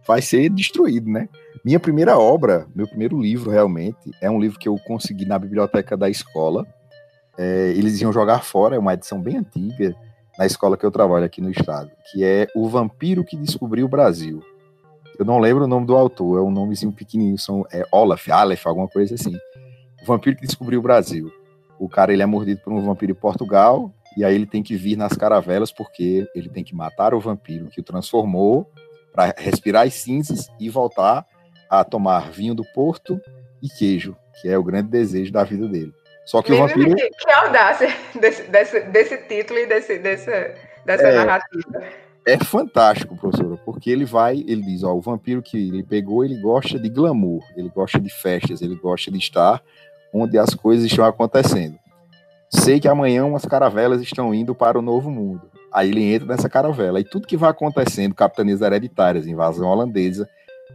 [0.05, 1.30] Vai ser destruído, né?
[1.64, 5.95] Minha primeira obra, meu primeiro livro realmente, é um livro que eu consegui na biblioteca
[5.95, 6.66] da escola.
[7.38, 9.95] É, eles iam jogar fora, é uma edição bem antiga,
[10.38, 13.89] na escola que eu trabalho aqui no estado, que é O Vampiro que Descobriu o
[13.89, 14.41] Brasil.
[15.17, 18.67] Eu não lembro o nome do autor, é um nomezinho pequenininho, são, é Olaf, Aleph,
[18.67, 19.35] alguma coisa assim.
[20.01, 21.31] O Vampiro que Descobriu o Brasil.
[21.79, 24.75] O cara ele é mordido por um vampiro em Portugal, e aí ele tem que
[24.75, 28.67] vir nas caravelas porque ele tem que matar o vampiro que o transformou
[29.13, 31.25] para respirar as cinzas e voltar
[31.69, 33.21] a tomar vinho do Porto
[33.61, 35.93] e queijo, que é o grande desejo da vida dele.
[36.28, 36.93] Só que o vampiro.
[36.93, 37.88] Que, que audácia
[38.19, 40.30] desse, desse, desse título e desse, desse,
[40.86, 41.84] dessa é, narrativa.
[42.25, 46.38] É fantástico, professora, porque ele vai, ele diz, ó, o vampiro que ele pegou, ele
[46.41, 49.63] gosta de glamour, ele gosta de festas, ele gosta de estar
[50.13, 51.80] onde as coisas estão acontecendo.
[52.49, 55.49] Sei que amanhã umas caravelas estão indo para o novo mundo.
[55.71, 56.99] Aí ele entra nessa caravela.
[56.99, 60.28] E tudo que vai acontecendo, capitanias hereditárias, invasão holandesa,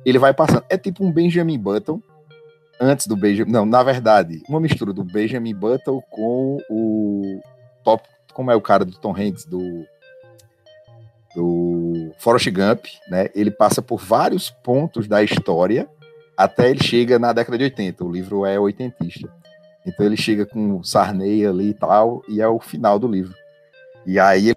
[0.05, 0.64] ele vai passando.
[0.70, 2.00] É tipo um Benjamin Button,
[2.83, 3.51] antes do Benjamin.
[3.51, 7.41] Não, na verdade, uma mistura do Benjamin Button com o
[7.85, 8.09] top.
[8.35, 9.87] Como é o cara do Tom Hanks, do.
[11.35, 13.28] Do Forrest Gump, né?
[13.35, 15.89] Ele passa por vários pontos da história
[16.37, 18.05] até ele chega na década de 80.
[18.05, 19.28] O livro é oitentista.
[19.87, 23.35] Então ele chega com Sarney ali e tal, e é o final do livro.
[24.07, 24.53] E aí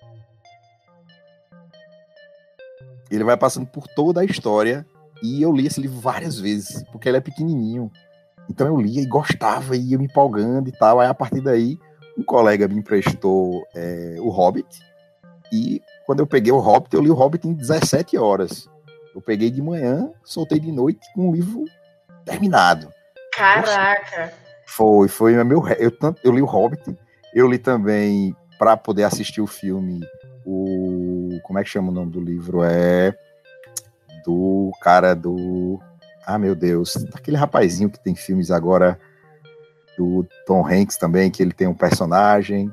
[3.09, 4.85] ele vai passando por toda a história
[5.21, 7.91] e eu li esse livro várias vezes, porque ele é pequenininho.
[8.49, 10.99] Então eu lia e gostava, e ia me empolgando e tal.
[10.99, 11.77] Aí a partir daí,
[12.17, 14.79] um colega me emprestou é, o Hobbit.
[15.51, 18.69] E quando eu peguei o Hobbit, eu li o Hobbit em 17 horas.
[19.13, 21.65] Eu peguei de manhã, soltei de noite com o livro
[22.25, 22.89] terminado.
[23.33, 24.33] Caraca!
[24.65, 25.63] Foi, foi meu.
[25.77, 25.91] Eu,
[26.23, 26.97] eu li o Hobbit,
[27.33, 30.01] eu li também, para poder assistir o filme,
[30.45, 31.39] o.
[31.43, 32.63] Como é que chama o nome do livro?
[32.63, 33.15] É.
[34.25, 35.79] Do cara do
[36.25, 36.95] ah, meu Deus.
[37.13, 38.99] Aquele rapazinho que tem filmes agora
[39.97, 42.71] do Tom Hanks também, que ele tem um personagem.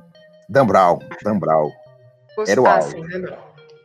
[0.49, 0.99] Dan Brown.
[1.23, 1.71] Dan Brown.
[2.47, 2.97] Era o alvo.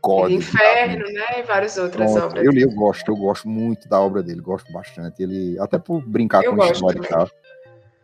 [0.01, 1.39] Código, Inferno, né?
[1.39, 2.45] E várias outras Pronto, obras.
[2.45, 5.21] Eu li, eu gosto, eu gosto muito da obra dele, gosto bastante.
[5.21, 7.29] Ele, até por brincar eu com a história e tal.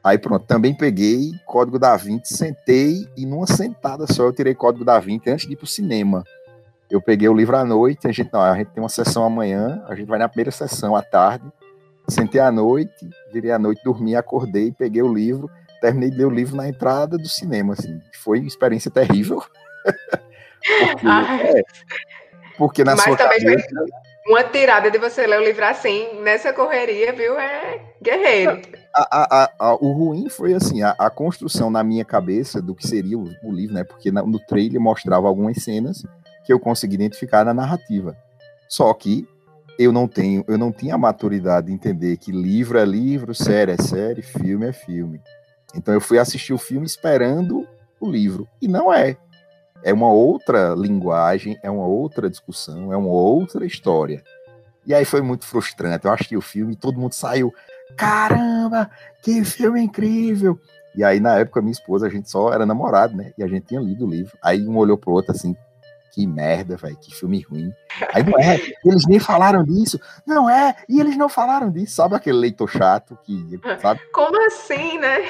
[0.04, 4.84] Aí pronto, também peguei Código da Vinci, sentei e numa sentada só eu tirei Código
[4.84, 6.26] da Vinci antes de ir pro cinema.
[6.94, 9.84] Eu peguei o livro à noite, a gente, não, a gente tem uma sessão amanhã,
[9.90, 11.44] a gente vai na primeira sessão à tarde.
[12.08, 15.50] Sentei à noite, virei à noite, dormi, acordei, peguei o livro,
[15.82, 18.00] terminei de ler o livro na entrada do cinema, assim.
[18.24, 19.44] Foi uma experiência terrível.
[20.92, 21.62] porque, é,
[22.60, 23.68] porque na Mas sua também cabeça...
[24.28, 27.40] uma tirada de você ler o livro assim, nessa correria, viu?
[27.40, 28.62] É guerreiro.
[28.96, 33.18] A, a, a, o ruim foi assim, a, construção na minha cabeça do que seria
[33.18, 33.84] o, o livro, né?
[33.84, 36.04] Porque na, no trailer mostrava algumas cenas
[36.44, 38.18] que eu consegui identificar na narrativa.
[38.68, 39.28] Só que
[39.78, 43.72] eu não tenho, eu não tinha a maturidade de entender que livro é livro, série
[43.72, 45.22] é série, filme é filme.
[45.76, 47.68] Então eu fui assistir o filme esperando
[48.00, 49.18] o livro e não é.
[49.84, 54.24] É uma outra linguagem, é uma outra discussão, é uma outra história.
[54.86, 56.06] E aí foi muito frustrante.
[56.06, 57.54] Eu assisti o filme e todo mundo saiu,
[57.98, 58.90] caramba,
[59.22, 60.60] que filme incrível.
[60.96, 63.34] E aí na época minha esposa, a gente só era namorado, né?
[63.38, 64.38] E a gente tinha lido o livro.
[64.42, 65.56] Aí um olhou pro outro assim,
[66.14, 67.74] que merda, velho, que filme ruim.
[68.14, 70.00] Aí não é, eles nem falaram disso.
[70.26, 71.96] Não é, e eles não falaram disso.
[71.96, 74.00] Sabe aquele leitor chato que, sabe?
[74.14, 75.28] Como assim, né?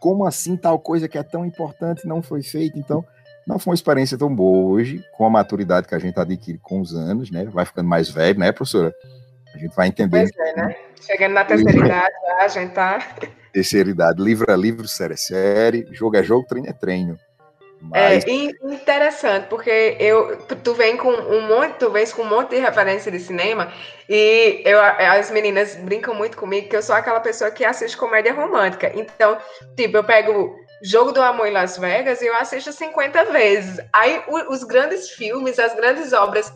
[0.00, 2.78] Como assim tal coisa que é tão importante não foi feita?
[2.78, 3.04] Então,
[3.46, 6.80] não foi uma experiência tão boa hoje, com a maturidade que a gente adquire com
[6.80, 7.44] os anos, né?
[7.44, 8.94] Vai ficando mais velho, né, professora?
[9.54, 10.30] A gente vai entendendo.
[10.34, 10.76] Pois é, né?
[10.98, 12.98] Chegando na terceira idade, a gente tá.
[13.52, 17.18] Terceira idade, livro é livro, série é série, jogo é jogo, treino é treino.
[17.92, 18.24] É Mas...
[18.24, 18.30] É
[18.74, 23.10] interessante, porque eu, tu vem com um monte, tu vens com um monte de referência
[23.10, 23.72] de cinema,
[24.08, 28.32] e eu, as meninas brincam muito comigo que eu sou aquela pessoa que assiste comédia
[28.32, 28.92] romântica.
[28.94, 29.38] Então,
[29.76, 33.80] tipo, eu pego Jogo do Amor em Las Vegas e eu assisto 50 vezes.
[33.92, 36.52] Aí os grandes filmes, as grandes obras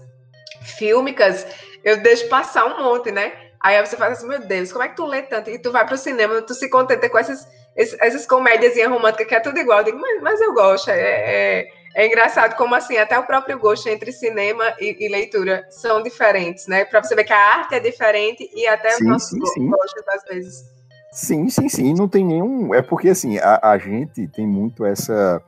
[0.77, 1.47] fílmicas,
[1.83, 3.33] eu deixo passar um monte, né?
[3.61, 5.51] Aí você fala assim, meu Deus, como é que tu lê tanto?
[5.51, 9.41] E tu vai pro cinema, tu se contenta com essas, essas comédias românticas que é
[9.41, 9.79] tudo igual.
[9.79, 10.91] Eu digo, mas, mas eu gosto.
[10.91, 15.67] É, é, é, engraçado como assim, até o próprio gosto entre cinema e, e leitura
[15.71, 16.85] são diferentes, né?
[16.85, 19.69] Para você ver que a arte é diferente e até sim, o nosso sim, sim.
[19.69, 20.65] gosto às vezes.
[21.13, 21.95] Sim, sim, sim.
[21.95, 22.75] Não tem nenhum.
[22.75, 25.43] É porque assim, a, a gente tem muito essa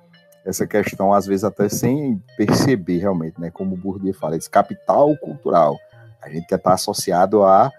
[0.44, 3.50] essa questão, às vezes até sem perceber realmente, né?
[3.50, 5.76] Como o Bourdieu fala, esse capital cultural.
[6.22, 7.70] A gente quer estar associado a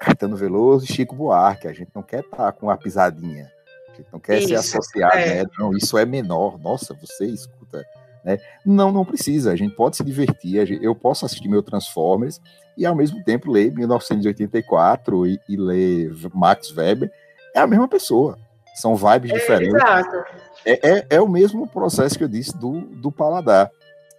[0.00, 1.68] Caetano Veloso e Chico Buarque.
[1.68, 3.50] A gente não quer estar com a pisadinha.
[3.96, 5.42] Gente não quer isso, ser associado, é.
[5.42, 5.50] né?
[5.58, 6.58] Não, isso é menor.
[6.58, 7.84] Nossa, você escuta.
[8.24, 8.38] Né?
[8.64, 9.52] Não, não precisa.
[9.52, 10.82] A gente pode se divertir.
[10.82, 12.40] Eu posso assistir meu Transformers
[12.76, 17.10] e ao mesmo tempo ler 1984 e, e ler Max Weber.
[17.54, 18.38] É a mesma pessoa.
[18.74, 19.74] São vibes é, diferentes.
[19.74, 20.24] Exato.
[20.66, 23.70] É, é, é, o mesmo processo que eu disse do, do paladar.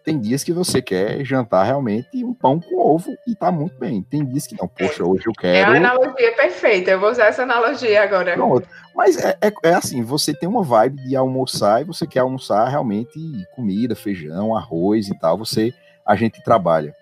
[0.05, 4.03] Tem dias que você quer jantar realmente um pão com ovo e tá muito bem.
[4.03, 5.57] Tem dias que não, poxa, hoje eu quero.
[5.57, 8.33] É a analogia perfeita, eu vou usar essa analogia agora.
[8.35, 8.67] Pronto.
[8.95, 12.67] Mas é, é, é, assim, você tem uma vibe de almoçar e você quer almoçar
[12.69, 13.19] realmente
[13.55, 15.39] comida, feijão, arroz e tal.
[15.39, 15.73] Você,
[16.05, 16.93] a gente trabalha,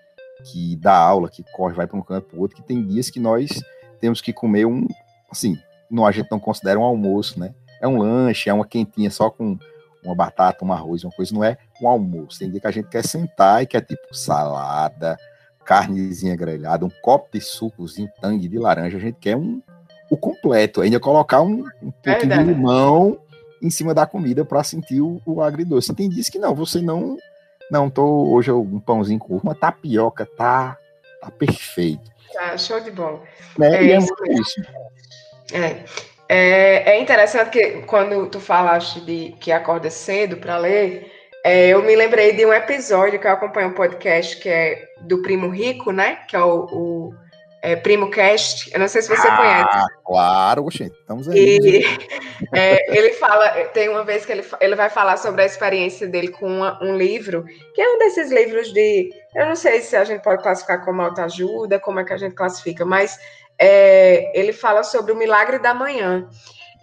[0.42, 3.20] que dá aula, que corre, vai para um canto para outro, que tem dias que
[3.20, 3.50] nós
[4.00, 4.86] temos que comer um,
[5.30, 5.58] assim,
[5.90, 7.54] não, a gente não considera um almoço, né?
[7.82, 9.58] É um lanche, é uma quentinha só com
[10.02, 12.38] uma batata, um arroz, uma coisa, não é um almoço.
[12.38, 15.16] Tem dia que a gente quer sentar e quer tipo salada,
[15.64, 18.96] carnezinha grelhada, um copo de sucozinho, tangue de laranja.
[18.96, 19.62] A gente quer um,
[20.10, 23.18] o completo, ainda colocar um, um pouquinho de limão
[23.62, 25.94] em cima da comida para sentir o, o agridoce.
[25.94, 27.16] Tem dias que não, você não.
[27.70, 30.76] Não, tô hoje um pãozinho com uma tapioca, tá,
[31.20, 32.12] tá perfeito.
[32.32, 33.22] Tá, show de bola.
[33.58, 33.86] Né?
[33.86, 34.60] É, é muito isso.
[35.52, 35.84] É.
[36.28, 41.12] É, é interessante que quando tu falaste de que acorda cedo para ler,
[41.44, 45.20] é, eu me lembrei de um episódio que eu acompanho um podcast que é do
[45.20, 46.20] Primo Rico, né?
[46.26, 47.14] Que é o, o
[47.60, 48.72] é, Primo Cast.
[48.72, 49.94] Eu não sei se você ah, conhece.
[50.06, 51.58] Claro, gente, estamos aí.
[51.62, 51.84] E,
[52.56, 56.28] é, ele fala, tem uma vez que ele, ele vai falar sobre a experiência dele
[56.28, 59.10] com uma, um livro, que é um desses livros de.
[59.34, 62.34] Eu não sei se a gente pode classificar como autoajuda, como é que a gente
[62.34, 63.18] classifica, mas
[63.58, 66.26] é, ele fala sobre o milagre da manhã.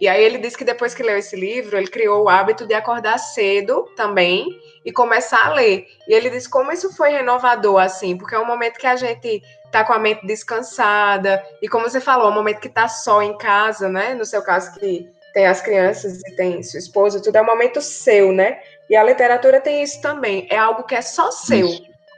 [0.02, 2.74] E aí ele diz que depois que leu esse livro, ele criou o hábito de
[2.74, 4.48] acordar cedo também
[4.84, 5.86] e começar a ler.
[6.08, 9.40] E ele diz como isso foi renovador, assim, porque é um momento que a gente
[9.70, 13.22] tá com a mente descansada, e como você falou, é um momento que tá só
[13.22, 14.12] em casa, né?
[14.12, 17.80] No seu caso, que tem as crianças e tem sua esposa, tudo é um momento
[17.80, 18.58] seu, né?
[18.90, 21.68] E a literatura tem isso também, é algo que é só seu.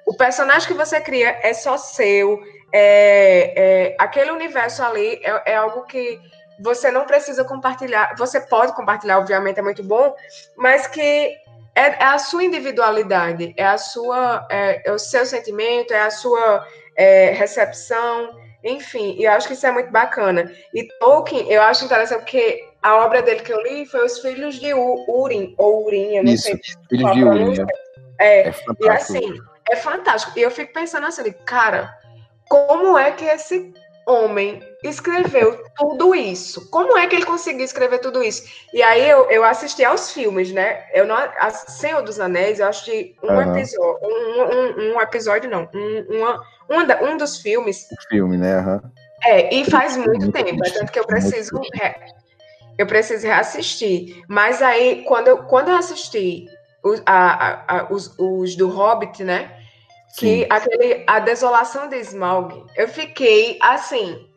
[0.06, 2.40] O personagem que você cria é só seu,
[2.76, 6.18] é, é, aquele universo ali é, é, algo que
[6.60, 8.14] você não precisa compartilhar.
[8.16, 10.14] Você pode compartilhar, obviamente, é muito bom,
[10.56, 11.00] mas que
[11.74, 16.10] é, é a sua individualidade, é a sua, é, é o seu sentimento, é a
[16.10, 19.16] sua é, recepção, enfim.
[19.18, 20.50] E eu acho que isso é muito bacana.
[20.72, 24.56] E Tolkien, eu acho interessante porque a obra dele que eu li foi Os Filhos
[24.60, 26.60] de Urim, ou Urim, eu não isso, sei.
[26.88, 27.66] Filhos de Urim.
[28.20, 29.34] É, é e assim,
[29.70, 30.38] é fantástico.
[30.38, 32.04] E eu fico pensando assim, cara
[32.48, 33.72] como é que esse
[34.06, 36.70] homem escreveu tudo isso?
[36.70, 38.42] Como é que ele conseguiu escrever tudo isso?
[38.72, 40.84] E aí eu, eu assisti aos filmes, né?
[40.92, 43.56] Eu não, a Senhor dos Anéis, eu assisti um uhum.
[43.56, 46.40] episódio, um, um, um, episódio não, um, uma,
[46.70, 47.86] um, um dos filmes.
[48.08, 48.58] Filme, né?
[48.60, 48.80] Uhum.
[49.24, 51.58] É, e faz muito, tempo, é tanto que eu preciso
[52.76, 54.22] eu preciso reassistir.
[54.28, 56.46] Mas aí, quando eu, quando eu assisti
[56.82, 59.63] os, a, a, os, os do Hobbit, né?
[60.16, 64.28] Que aquele, a desolação de Smaug, eu fiquei assim,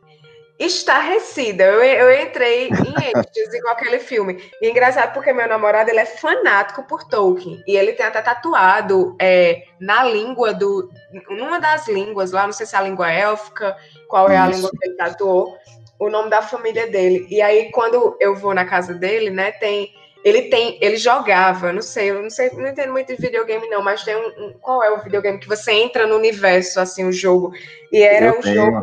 [0.60, 1.64] estarrecida.
[1.64, 2.70] Eu, eu entrei em
[3.20, 4.42] êxtase com aquele filme.
[4.62, 7.62] E é engraçado porque meu namorado ele é fanático por Tolkien.
[7.68, 10.90] E ele tem até tatuado é, na língua do.
[11.30, 14.44] Numa das línguas lá, não sei se é a língua élfica, qual é Isso.
[14.44, 15.58] a língua que ele tatuou,
[16.00, 17.28] o nome da família dele.
[17.30, 19.94] E aí, quando eu vou na casa dele, né, tem
[20.28, 23.82] ele tem, ele jogava, não sei, eu não sei, não entendo muito de videogame não,
[23.82, 27.12] mas tem um, um qual é o videogame que você entra no universo assim o
[27.12, 27.54] jogo
[27.92, 28.82] e era eu um tenho, jogo.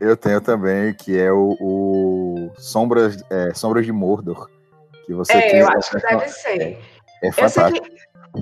[0.00, 4.48] Eu tenho também que é o, o Sombras, é, Sombras de Mordor,
[5.06, 5.32] que você.
[5.32, 6.60] É, tem, eu acho que deve ser.
[7.22, 7.88] É, é fantástico.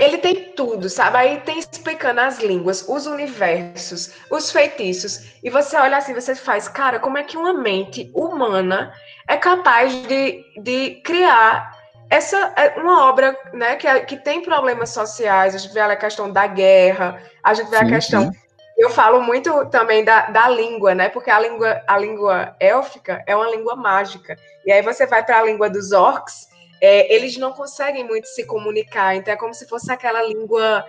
[0.01, 1.17] Ele tem tudo, sabe?
[1.17, 5.37] Aí tem explicando as línguas, os universos, os feitiços.
[5.43, 8.93] E você olha assim, você faz, cara, como é que uma mente humana
[9.29, 11.76] é capaz de, de criar
[12.09, 16.31] essa é uma obra né, que, que tem problemas sociais, a gente vê a questão
[16.31, 18.33] da guerra, a gente vê sim, a questão.
[18.33, 18.39] Sim.
[18.77, 21.09] Eu falo muito também da, da língua, né?
[21.09, 24.37] Porque a língua, a língua élfica é uma língua mágica.
[24.67, 26.49] E aí você vai para a língua dos orcs,
[26.81, 30.85] é, eles não conseguem muito se comunicar, então é como se fosse aquela língua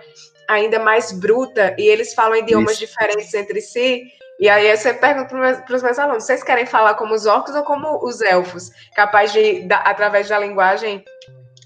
[0.46, 2.80] ainda mais bruta, e eles falam idiomas Isso.
[2.80, 4.02] diferentes entre si,
[4.38, 5.34] E aí eu sempre pergunto
[5.64, 8.70] para os meus alunos: vocês querem falar como os orcos ou como os elfos?
[8.94, 11.04] Capaz de, da, através da linguagem,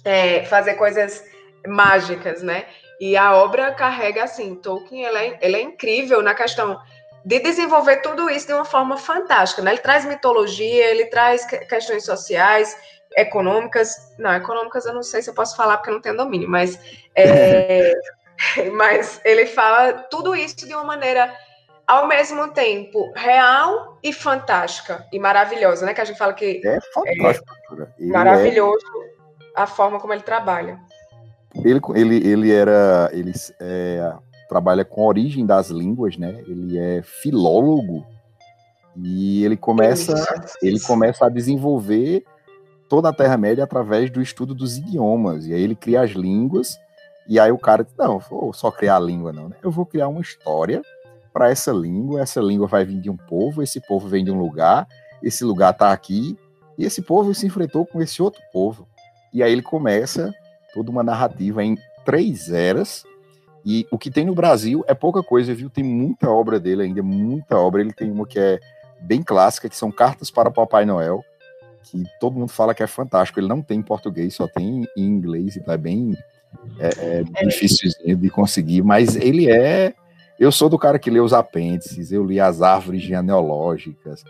[0.04, 1.24] é, fazer coisas
[1.66, 2.64] mágicas, né?
[3.00, 6.80] E a obra carrega assim, Tolkien ele é, é incrível na questão
[7.24, 9.72] de desenvolver tudo isso de uma forma fantástica, né?
[9.72, 12.76] Ele traz mitologia, ele traz questões sociais,
[13.16, 16.48] econômicas, não, econômicas eu não sei se eu posso falar porque eu não tenho domínio,
[16.48, 16.78] mas
[17.14, 17.92] é,
[18.72, 21.32] mas ele fala tudo isso de uma maneira
[21.92, 25.92] ao mesmo tempo real e fantástica e maravilhosa, né?
[25.92, 27.54] Que a gente fala que é fantástico,
[28.00, 28.86] é maravilhoso
[29.54, 29.60] é...
[29.60, 30.80] a forma como ele trabalha.
[31.54, 34.10] Ele, ele, ele era, ele é,
[34.48, 36.42] trabalha com a origem das línguas, né?
[36.46, 38.06] Ele é filólogo
[38.96, 40.14] e ele começa,
[40.62, 42.24] ele começa a desenvolver
[42.88, 45.46] toda a Terra Média através do estudo dos idiomas.
[45.46, 46.78] E aí ele cria as línguas
[47.28, 49.56] e aí o cara não, vou só criar a língua não, né?
[49.62, 50.80] Eu vou criar uma história
[51.32, 54.38] para essa língua, essa língua vai vir de um povo, esse povo vem de um
[54.38, 54.86] lugar,
[55.22, 56.36] esse lugar está aqui,
[56.76, 58.86] e esse povo se enfrentou com esse outro povo.
[59.32, 60.32] E aí ele começa
[60.74, 63.04] toda uma narrativa em três eras.
[63.64, 65.70] E o que tem no Brasil é pouca coisa, viu?
[65.70, 67.80] Tem muita obra dele ainda, muita obra.
[67.80, 68.58] Ele tem uma que é
[69.00, 71.24] bem clássica, que são Cartas para Papai Noel,
[71.84, 73.38] que todo mundo fala que é fantástico.
[73.38, 76.16] Ele não tem em português, só tem em inglês, então é bem
[76.78, 77.46] é, é, é.
[77.46, 79.94] difícil de conseguir, mas ele é.
[80.42, 84.24] Eu sou do cara que lê os apêndices, eu li as árvores genealógicas.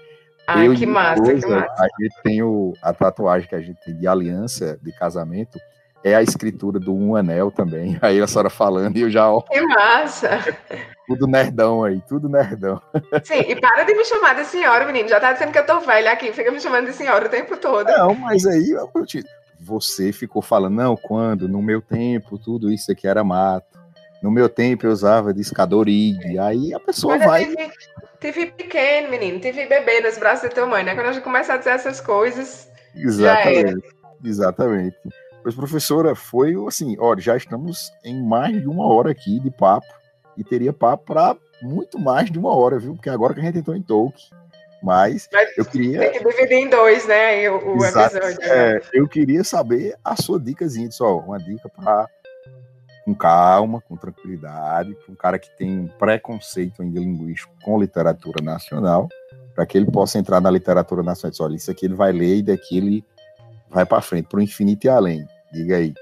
[0.47, 1.73] Ai, eu que massa, que massa.
[1.83, 5.59] A gente tem o, a tatuagem que a gente tem de aliança de casamento,
[6.05, 7.97] é a escritura do Um Anel também.
[8.03, 9.27] Aí a senhora falando e eu já.
[9.51, 10.29] Que massa!
[11.09, 12.81] Tudo nerdão aí, tudo nerdão.
[13.25, 15.09] Sim, e para de me chamar de senhora, menino.
[15.09, 17.57] Já tá dizendo que eu tô velha aqui, fica me chamando de senhora o tempo
[17.57, 17.87] todo.
[17.87, 19.25] Não, mas aí eu te...
[19.59, 21.49] você ficou falando, não, quando?
[21.49, 23.82] No meu tempo, tudo isso aqui era mato.
[24.23, 26.39] No meu tempo eu usava discadorig.
[26.39, 27.45] Aí a pessoa mas vai.
[27.47, 27.73] Tive,
[28.20, 30.95] tive pequeno, menino, tive bebê nos braços da tua mãe, né?
[30.95, 32.70] Quando a gente começa a dizer essas coisas.
[32.95, 33.83] Exatamente.
[34.25, 34.97] Exatamente.
[35.43, 39.87] Pois, professora, foi assim, olha, já estamos em mais de uma hora aqui de papo
[40.37, 42.95] e teria papo para muito mais de uma hora, viu?
[42.95, 44.31] Porque agora que a gente entrou em Tolkien.
[44.83, 46.01] Mas, Mas eu queria.
[46.01, 47.49] Tem que dividir em dois, né?
[47.49, 48.41] O, o Exato, episódio.
[48.41, 48.77] Né?
[48.77, 52.09] É, eu queria saber a sua dicasinha, só uma dica para
[53.05, 58.42] com calma, com tranquilidade, para um cara que tem um preconceito ainda linguístico com literatura
[58.42, 59.09] nacional,
[59.55, 61.34] para que ele possa entrar na literatura nacional.
[61.40, 63.05] Olha, isso aqui ele vai ler e daqui ele
[63.68, 65.26] vai para frente, para o infinito e além.
[65.53, 65.94] Diga aí.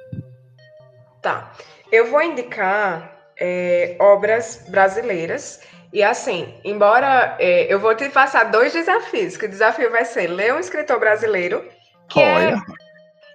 [1.22, 1.53] Tá.
[1.90, 5.61] Eu vou indicar é, obras brasileiras.
[5.92, 10.28] E assim, embora é, eu vou te passar dois desafios, que o desafio vai ser
[10.28, 11.66] ler um escritor brasileiro,
[12.09, 12.55] que é Olha.
[12.55, 12.89] é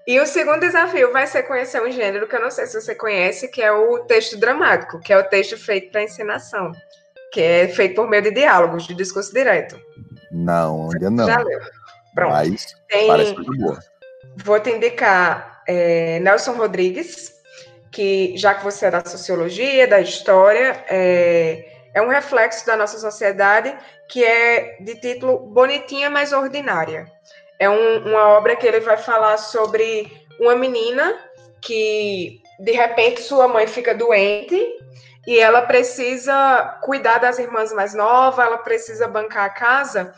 [0.08, 2.94] e o segundo desafio vai ser conhecer um gênero que eu não sei se você
[2.94, 6.72] conhece, que é o texto dramático, que é o texto feito para ensinação,
[7.32, 9.80] que é feito por meio de diálogos, de discurso direto.
[10.32, 11.26] Não, ainda não.
[11.26, 11.60] Já leu.
[12.14, 12.32] Pronto.
[12.32, 13.08] Mas Tem...
[13.08, 13.80] parece muito boa.
[14.38, 17.34] Vou te indicar é, Nelson Rodrigues,
[17.92, 23.00] que já que você é da sociologia, da história, é, é um reflexo da nossa
[23.00, 23.76] sociedade
[24.08, 27.06] que é de título Bonitinha, mas Ordinária.
[27.60, 31.18] É um, uma obra que ele vai falar sobre uma menina
[31.62, 34.60] que de repente sua mãe fica doente
[35.26, 40.14] e ela precisa cuidar das irmãs mais novas, ela precisa bancar a casa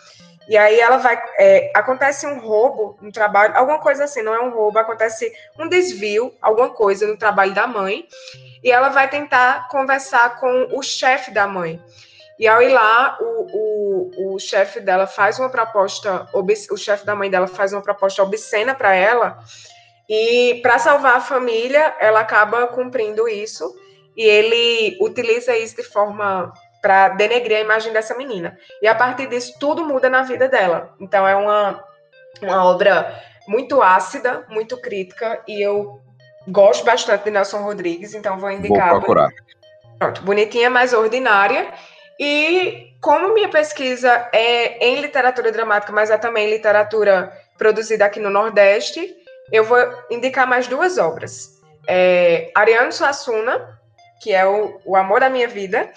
[0.48, 1.22] e aí ela vai.
[1.38, 5.68] É, acontece um roubo no trabalho, alguma coisa assim, não é um roubo, acontece um
[5.68, 8.08] desvio, alguma coisa no trabalho da mãe,
[8.64, 11.82] e ela vai tentar conversar com o chefe da mãe.
[12.40, 17.16] E ao ir lá, o, o, o chefe dela faz uma proposta, o chefe da
[17.16, 19.40] mãe dela faz uma proposta obscena para ela,
[20.08, 23.76] e para salvar a família, ela acaba cumprindo isso,
[24.16, 28.58] e ele utiliza isso de forma para denegrir a imagem dessa menina.
[28.82, 30.94] E a partir disso, tudo muda na vida dela.
[31.02, 31.84] Então, é uma,
[32.42, 36.00] uma obra muito ácida, muito crítica, e eu
[36.48, 38.92] gosto bastante de Nelson Rodrigues, então vou indicar.
[38.92, 39.30] Vou procurar.
[40.00, 41.74] Pronto, bonitinha, mas ordinária.
[42.20, 48.30] E como minha pesquisa é em literatura dramática, mas é também literatura produzida aqui no
[48.30, 49.16] Nordeste,
[49.52, 49.78] eu vou
[50.10, 51.50] indicar mais duas obras.
[51.88, 53.80] É, Ariano Suassuna,
[54.22, 55.90] que é o, o Amor da Minha Vida,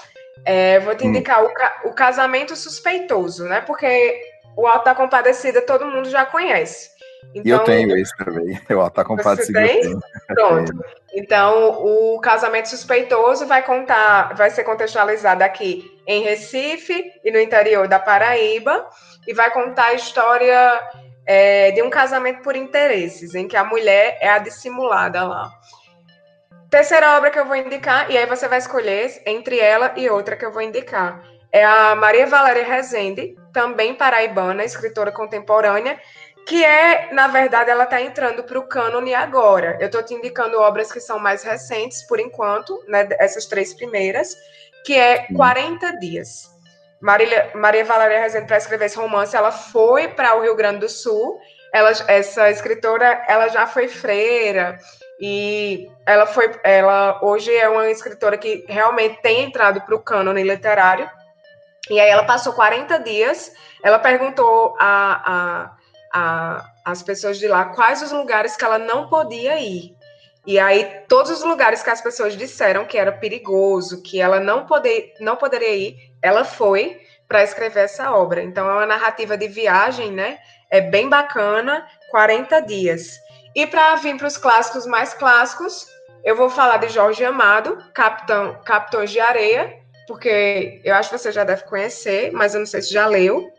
[0.45, 1.09] é, vou te hum.
[1.09, 1.49] indicar hum.
[1.85, 3.61] o, o casamento suspeitoso, né?
[3.63, 4.21] Porque
[4.57, 6.90] o Alto da Compadecida todo mundo já conhece.
[7.35, 8.61] Então, e eu então, tenho esse também.
[8.71, 9.61] Alto da Compadecida.
[9.61, 10.01] Você tem?
[10.27, 10.73] Pronto.
[11.13, 17.89] Então, o casamento suspeitoso vai contar, vai ser contextualizado aqui em Recife e no interior
[17.89, 18.89] da Paraíba,
[19.27, 20.81] e vai contar a história
[21.27, 25.51] é, de um casamento por interesses, em que a mulher é a dissimulada lá.
[26.69, 30.37] Terceira obra que eu vou indicar, e aí você vai escolher entre ela e outra
[30.37, 31.23] que eu vou indicar.
[31.53, 35.99] é a Maria Valéria Rezende, também paraibana, escritora contemporânea,
[36.51, 39.79] que é, na verdade, ela está entrando para o cânone agora.
[39.79, 44.37] Eu estou te indicando obras que são mais recentes, por enquanto, né, essas três primeiras,
[44.85, 46.51] que é 40 Dias.
[47.01, 50.89] Marília, Maria Valéria Rezende, para escrever esse romance, ela foi para o Rio Grande do
[50.89, 51.39] Sul.
[51.73, 54.77] Ela, essa escritora, ela já foi freira
[55.21, 60.43] e ela foi, ela hoje é uma escritora que realmente tem entrado para o cânone
[60.43, 61.09] literário.
[61.89, 63.53] E aí ela passou 40 dias.
[63.85, 65.80] Ela perguntou a, a,
[66.13, 69.95] a, as pessoas de lá quais os lugares que ela não podia ir.
[70.47, 74.67] E aí, todos os lugares que as pessoas disseram que era perigoso, que ela não,
[74.67, 78.43] poder, não poderia ir, ela foi para escrever essa obra.
[78.43, 80.39] Então, é uma narrativa de viagem, né?
[80.71, 83.21] É bem bacana, 40 dias.
[83.55, 85.87] E para vir para os clássicos mais clássicos,
[86.25, 91.31] eu vou falar de Jorge Amado, Capitão, Capitões de Areia, porque eu acho que você
[91.31, 93.53] já deve conhecer, mas eu não sei se já leu.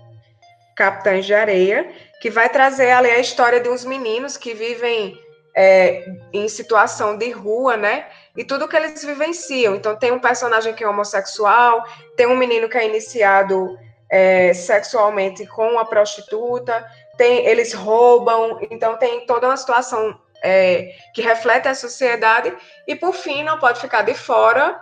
[0.76, 1.90] Capitães de Areia,
[2.22, 5.20] que vai trazer ali a história de uns meninos que vivem
[5.56, 8.06] é, em situação de rua, né?
[8.38, 9.76] E tudo que eles vivenciam.
[9.76, 11.84] Então, tem um personagem que é homossexual,
[12.16, 13.76] tem um menino que é iniciado
[14.08, 16.86] é, sexualmente com uma prostituta,
[17.18, 22.54] tem, eles roubam, então tem toda uma situação é, que reflete a sociedade.
[22.88, 24.80] E, por fim, não pode ficar de fora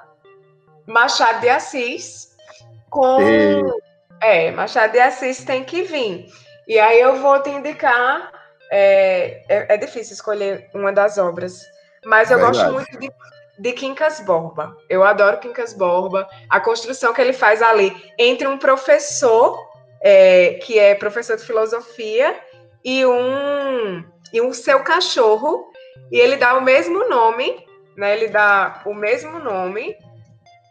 [0.86, 2.36] Machado de Assis
[2.90, 3.22] com.
[3.22, 3.64] E...
[4.22, 6.28] É, Machado de Assis tem que vir.
[6.70, 8.32] E aí eu vou te indicar
[8.72, 11.60] é, é, é, difícil escolher uma das obras,
[12.06, 12.60] mas eu Verdade.
[12.60, 13.12] gosto muito de,
[13.58, 14.78] de Quincas Borba.
[14.88, 19.58] Eu adoro Quincas Borba, a construção que ele faz ali entre um professor,
[20.00, 22.40] é, que é professor de filosofia,
[22.86, 25.74] e um, e um seu cachorro,
[26.12, 27.66] e ele dá o mesmo nome,
[27.98, 28.16] né?
[28.16, 29.98] Ele dá o mesmo nome.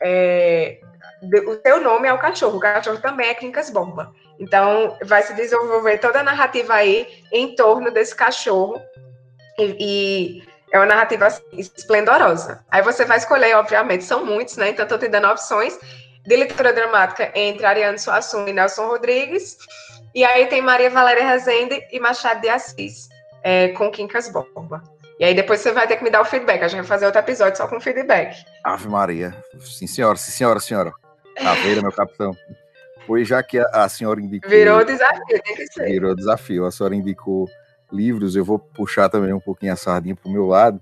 [0.00, 0.78] É,
[1.22, 4.12] o seu nome é o cachorro, o cachorro também é Quincas Borba.
[4.38, 8.80] Então, vai se desenvolver toda a narrativa aí em torno desse cachorro.
[9.58, 10.42] E, e
[10.72, 12.64] é uma narrativa assim, esplendorosa.
[12.70, 14.70] Aí você vai escolher, obviamente, são muitos, né?
[14.70, 15.78] Então, estou te dando opções
[16.24, 19.56] de literatura dramática entre Ariane Suassuna e Nelson Rodrigues.
[20.14, 23.08] E aí tem Maria Valéria Rezende e Machado de Assis,
[23.42, 24.82] é, com Quincas Borba.
[25.18, 26.62] E aí depois você vai ter que me dar o feedback.
[26.62, 28.36] A gente vai fazer outro episódio só com feedback.
[28.62, 29.34] Ave Maria.
[29.60, 30.92] Sim, senhora, sim, senhora, senhora.
[31.38, 32.36] Caveira, meu capitão.
[33.06, 34.50] Pois já que a, a senhora indicou.
[34.50, 35.86] Virou desafio, tem que ser.
[35.86, 36.66] Virou desafio.
[36.66, 37.48] A senhora indicou
[37.92, 40.80] livros, eu vou puxar também um pouquinho a sardinha para o meu lado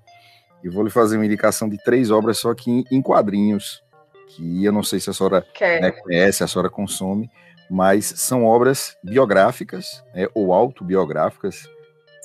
[0.63, 3.85] e vou lhe fazer uma indicação de três obras, só que em, em quadrinhos,
[4.29, 7.31] que eu não sei se a senhora né, conhece, a senhora consome,
[7.71, 11.69] mas são obras biográficas né, ou autobiográficas.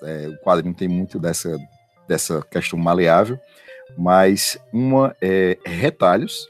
[0.04, 1.56] É, o quadrinho tem muito dessa,
[2.08, 3.40] dessa questão maleável,
[3.96, 6.50] mas uma é Retalhos,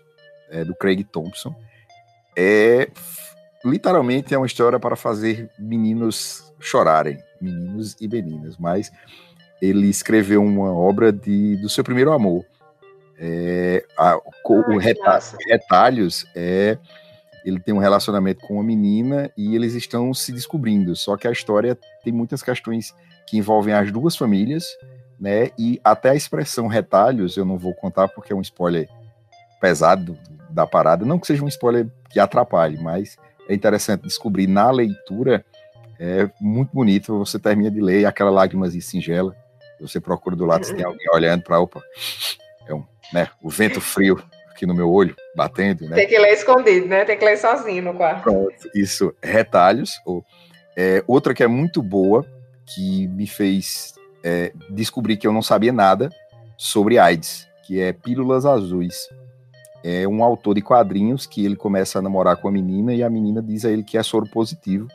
[0.50, 1.54] é, do Craig Thompson,
[2.36, 2.90] é
[3.64, 8.92] literalmente é uma história para fazer meninos chorarem, meninos e meninas, mas
[9.62, 12.46] ele escreveu uma obra de, do seu primeiro amor.
[13.20, 16.78] É, a, o reta, Retalhos é
[17.44, 20.96] ele tem um relacionamento com uma menina e eles estão se descobrindo.
[20.96, 22.94] Só que a história tem muitas questões
[23.28, 24.66] que envolvem as duas famílias,
[25.20, 25.50] né?
[25.58, 28.88] E até a expressão retalhos eu não vou contar porque é um spoiler
[29.62, 30.18] pesado
[30.50, 31.06] da parada.
[31.06, 33.18] Não que seja um spoiler que atrapalhe, mas
[33.48, 35.46] é interessante descobrir na leitura.
[36.00, 37.20] É muito bonito.
[37.20, 39.36] Você termina de ler aquela lágrimas singela.
[39.80, 41.82] Você procura do lado se tem alguém olhando para opa.
[42.68, 42.84] É um,
[43.14, 45.96] né, o vento frio aqui no meu olho batendo, né?
[45.96, 47.06] Tem que ler escondido, né?
[47.06, 48.24] Tem que ler sozinho no quarto.
[48.24, 50.00] Pronto, isso, retalhos.
[50.06, 50.24] Ou,
[50.76, 52.26] é, outra que é muito boa,
[52.76, 56.10] que me fez é, descobrir que eu não sabia nada
[56.58, 59.10] sobre AIDS, que é Pílulas Azuis
[59.84, 63.10] é um autor de quadrinhos que ele começa a namorar com a menina e a
[63.10, 64.88] menina diz a ele que é soro positivo.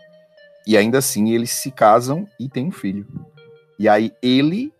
[0.66, 3.06] E ainda assim eles se casam e têm um filho.
[3.78, 4.72] E aí ele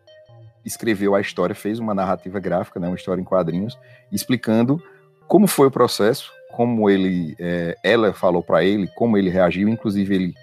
[0.65, 3.79] escreveu a história, fez uma narrativa gráfica, né, uma história em quadrinhos,
[4.11, 4.83] explicando
[5.29, 9.69] como foi o processo, como ele, é, ela falou para ele, como ele reagiu.
[9.69, 10.35] Inclusive ele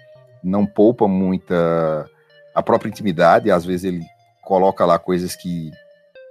[0.42, 2.08] não poupa muita
[2.54, 3.50] a própria intimidade.
[3.50, 4.04] Às vezes ele
[4.42, 5.70] coloca lá coisas que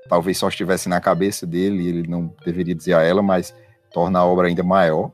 [0.07, 3.53] talvez só estivesse na cabeça dele, ele não deveria dizer a ela, mas
[3.91, 5.11] torna a obra ainda maior.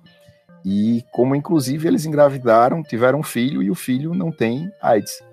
[0.65, 5.23] E como inclusive eles engravidaram, tiveram um filho e o filho não tem AIDS.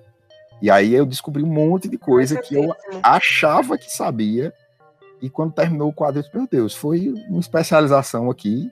[0.63, 4.53] E aí eu descobri um monte de coisa que eu achava que sabia.
[5.21, 8.71] E quando terminou o quadro, eu disse, meu Deus, foi uma especialização aqui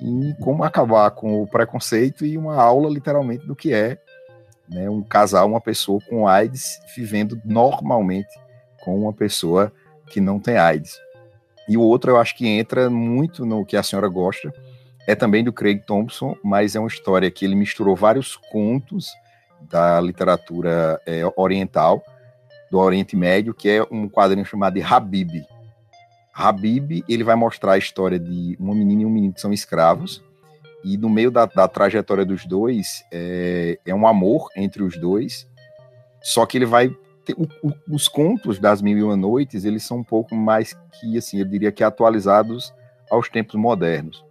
[0.00, 3.98] em como acabar com o preconceito e uma aula literalmente do que é
[4.68, 8.28] né, um casal, uma pessoa com AIDS vivendo normalmente
[8.84, 9.72] com uma pessoa
[10.10, 10.98] que não tem AIDS.
[11.68, 14.52] E o outro eu acho que entra muito no que a senhora gosta,
[15.06, 19.12] é também do Craig Thompson, mas é uma história que ele misturou vários contos
[19.60, 22.02] da literatura é, oriental,
[22.70, 25.44] do Oriente Médio, que é um quadrinho chamado de Habib.
[26.34, 30.22] Habib, ele vai mostrar a história de uma menina e um menino que são escravos,
[30.84, 35.48] e no meio da, da trajetória dos dois, é, é, um amor entre os dois,
[36.22, 36.94] só que ele vai...
[37.34, 41.38] O, os contos das Mil e Uma Noites, eles são um pouco mais que, assim,
[41.38, 42.72] eu diria que atualizados
[43.10, 44.26] aos tempos modernos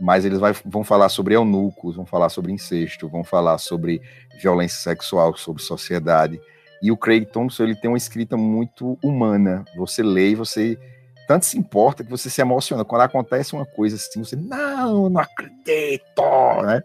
[0.00, 4.02] mas eles vai, vão falar sobre eunucos, vão falar sobre incesto, vão falar sobre
[4.40, 6.40] violência sexual, sobre sociedade.
[6.82, 9.64] E o Craig Thompson ele tem uma escrita muito humana.
[9.76, 10.78] Você lê e você
[11.26, 12.84] tanto se importa que você se emociona.
[12.84, 16.22] Quando acontece uma coisa assim, você não, não acredito,
[16.62, 16.82] né?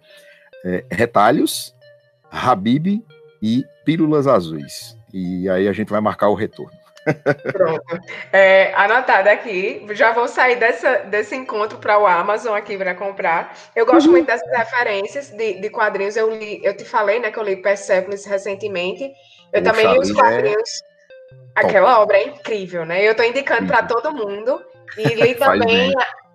[0.66, 1.76] É, retalhos,
[2.30, 3.04] Habib
[3.42, 4.98] e Pílulas Azuis.
[5.14, 6.84] E aí a gente vai marcar o retorno.
[7.52, 7.84] Pronto.
[8.32, 9.86] É, anotado aqui.
[9.92, 13.56] Já vou sair dessa, desse encontro para o Amazon aqui para comprar.
[13.76, 14.14] Eu gosto uhum.
[14.14, 16.16] muito dessas referências de, de quadrinhos.
[16.16, 19.12] Eu li, eu te falei, né, que eu li Persepolis recentemente.
[19.52, 20.82] Eu também li os é quadrinhos.
[21.56, 21.60] É...
[21.60, 23.06] Aquela obra é incrível, né?
[23.06, 24.64] Eu estou indicando para todo mundo.
[24.98, 25.94] E li também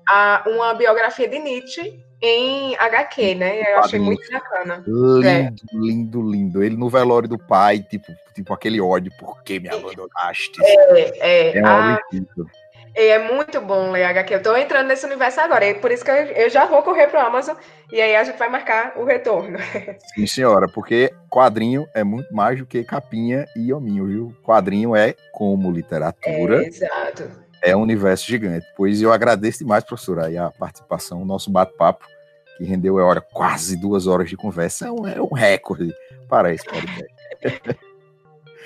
[0.08, 3.72] a, a, uma biografia de Nietzsche em HQ, né?
[3.72, 4.82] Eu achei muito bacana.
[4.86, 5.52] Lindo, é.
[5.72, 6.62] lindo, lindo.
[6.62, 10.58] Ele no velório do pai, tipo, tipo aquele ódio, por que me abandonaste?
[10.62, 11.58] É, é.
[11.58, 11.98] É, a...
[12.96, 14.34] é muito bom ler HQ.
[14.34, 17.06] Eu tô entrando nesse universo agora, e por isso que eu, eu já vou correr
[17.06, 17.56] pro Amazon
[17.92, 19.58] e aí a gente vai marcar o retorno.
[20.14, 24.36] Sim, senhora, porque quadrinho é muito mais do que capinha e hominho, viu?
[24.42, 26.64] Quadrinho é como literatura.
[26.64, 28.66] É, exato é um universo gigante.
[28.76, 32.04] Pois eu agradeço demais, professora, aí a participação, o nosso bate-papo,
[32.56, 35.94] que rendeu é hora, quase duas horas de conversa, é um, é um recorde
[36.28, 37.14] para esse podcast.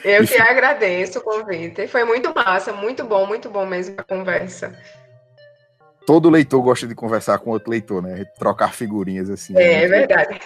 [0.05, 1.87] Eu que agradeço o convite.
[1.87, 4.77] Foi muito massa, muito bom, muito bom mesmo a conversa.
[6.05, 8.25] Todo leitor gosta de conversar com outro leitor, né?
[8.37, 9.57] Trocar figurinhas assim.
[9.57, 10.41] É, é, é verdade.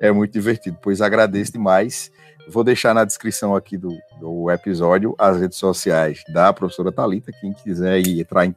[0.00, 0.78] É muito divertido.
[0.80, 2.10] Pois agradeço demais.
[2.48, 7.30] Vou deixar na descrição aqui do, do episódio as redes sociais da professora Talita.
[7.32, 8.56] Quem quiser ir entrar em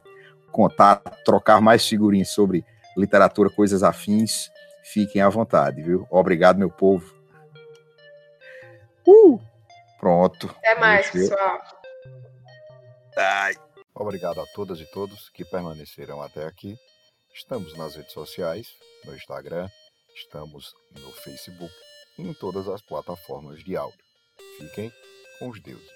[0.50, 2.64] contato, trocar mais figurinhas sobre
[2.96, 4.50] literatura, coisas afins,
[4.82, 6.06] fiquem à vontade, viu?
[6.10, 7.14] Obrigado, meu povo.
[9.06, 9.38] Uh!
[10.00, 10.54] Pronto.
[10.58, 11.60] Até mais, pessoal.
[13.16, 13.54] Ai.
[13.94, 16.76] Obrigado a todas e todos que permaneceram até aqui.
[17.32, 18.68] Estamos nas redes sociais,
[19.04, 19.68] no Instagram,
[20.14, 21.72] estamos no Facebook
[22.18, 23.98] e em todas as plataformas de áudio.
[24.58, 24.92] Fiquem
[25.38, 25.90] com os deuses.